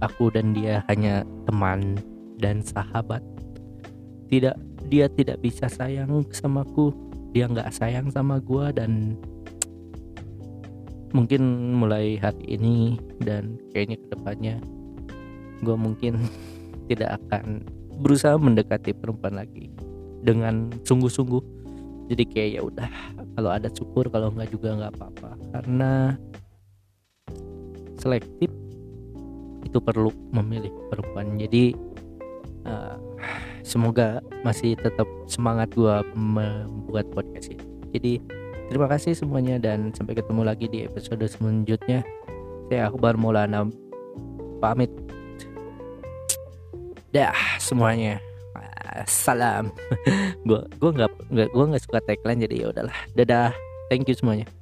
aku 0.01 0.33
dan 0.33 0.51
dia 0.51 0.81
hanya 0.89 1.23
teman 1.45 1.97
dan 2.41 2.65
sahabat. 2.65 3.21
Tidak 4.29 4.57
dia 4.89 5.05
tidak 5.09 5.41
bisa 5.41 5.69
sayang 5.69 6.25
sama 6.33 6.65
aku 6.65 6.93
dia 7.29 7.45
nggak 7.45 7.69
sayang 7.69 8.09
sama 8.09 8.41
gua 8.41 8.73
dan 8.73 9.13
mungkin 11.13 11.73
mulai 11.77 12.21
hari 12.21 12.57
ini 12.57 12.97
dan 13.21 13.57
kayaknya 13.73 13.97
ke 13.97 14.07
depannya 14.13 14.55
gue 15.65 15.75
mungkin 15.75 16.21
tidak 16.89 17.17
akan 17.21 17.65
berusaha 17.99 18.37
mendekati 18.37 18.93
perempuan 18.95 19.35
lagi 19.35 19.73
dengan 20.21 20.69
sungguh-sungguh 20.85 21.58
jadi 22.09 22.23
kayak 22.25 22.49
ya 22.57 22.61
udah 22.65 22.89
kalau 23.37 23.49
ada 23.53 23.69
syukur 23.69 24.09
kalau 24.09 24.33
nggak 24.33 24.49
juga 24.49 24.73
nggak 24.73 24.93
apa-apa. 24.97 25.29
Karena 25.53 26.17
selektif 28.01 28.49
itu 29.61 29.77
perlu 29.77 30.09
memilih 30.33 30.73
perempuan. 30.89 31.37
Jadi 31.37 31.77
uh, 32.65 32.97
semoga 33.61 34.25
masih 34.41 34.73
tetap 34.73 35.05
semangat 35.29 35.69
gua 35.77 36.01
membuat 36.17 37.05
podcast 37.13 37.53
ini. 37.53 37.65
Jadi 37.93 38.13
terima 38.73 38.89
kasih 38.89 39.13
semuanya 39.13 39.61
dan 39.61 39.93
sampai 39.93 40.17
ketemu 40.17 40.41
lagi 40.41 40.65
di 40.65 40.89
episode 40.89 41.21
selanjutnya. 41.29 42.01
Saya 42.73 42.89
Akbar 42.89 43.21
Maulana 43.21 43.69
pamit. 44.57 44.89
Dah 47.13 47.33
semuanya 47.57 48.21
salam. 49.07 49.71
Gue 50.47 50.61
gue 50.79 50.91
nggak 50.95 51.11
gue 51.51 51.65
nggak 51.69 51.83
suka 51.83 51.99
tagline 52.03 52.45
jadi 52.45 52.55
ya 52.63 52.67
udahlah. 52.71 52.97
Dadah. 53.13 53.51
Thank 53.89 54.05
you 54.05 54.13
semuanya 54.13 54.58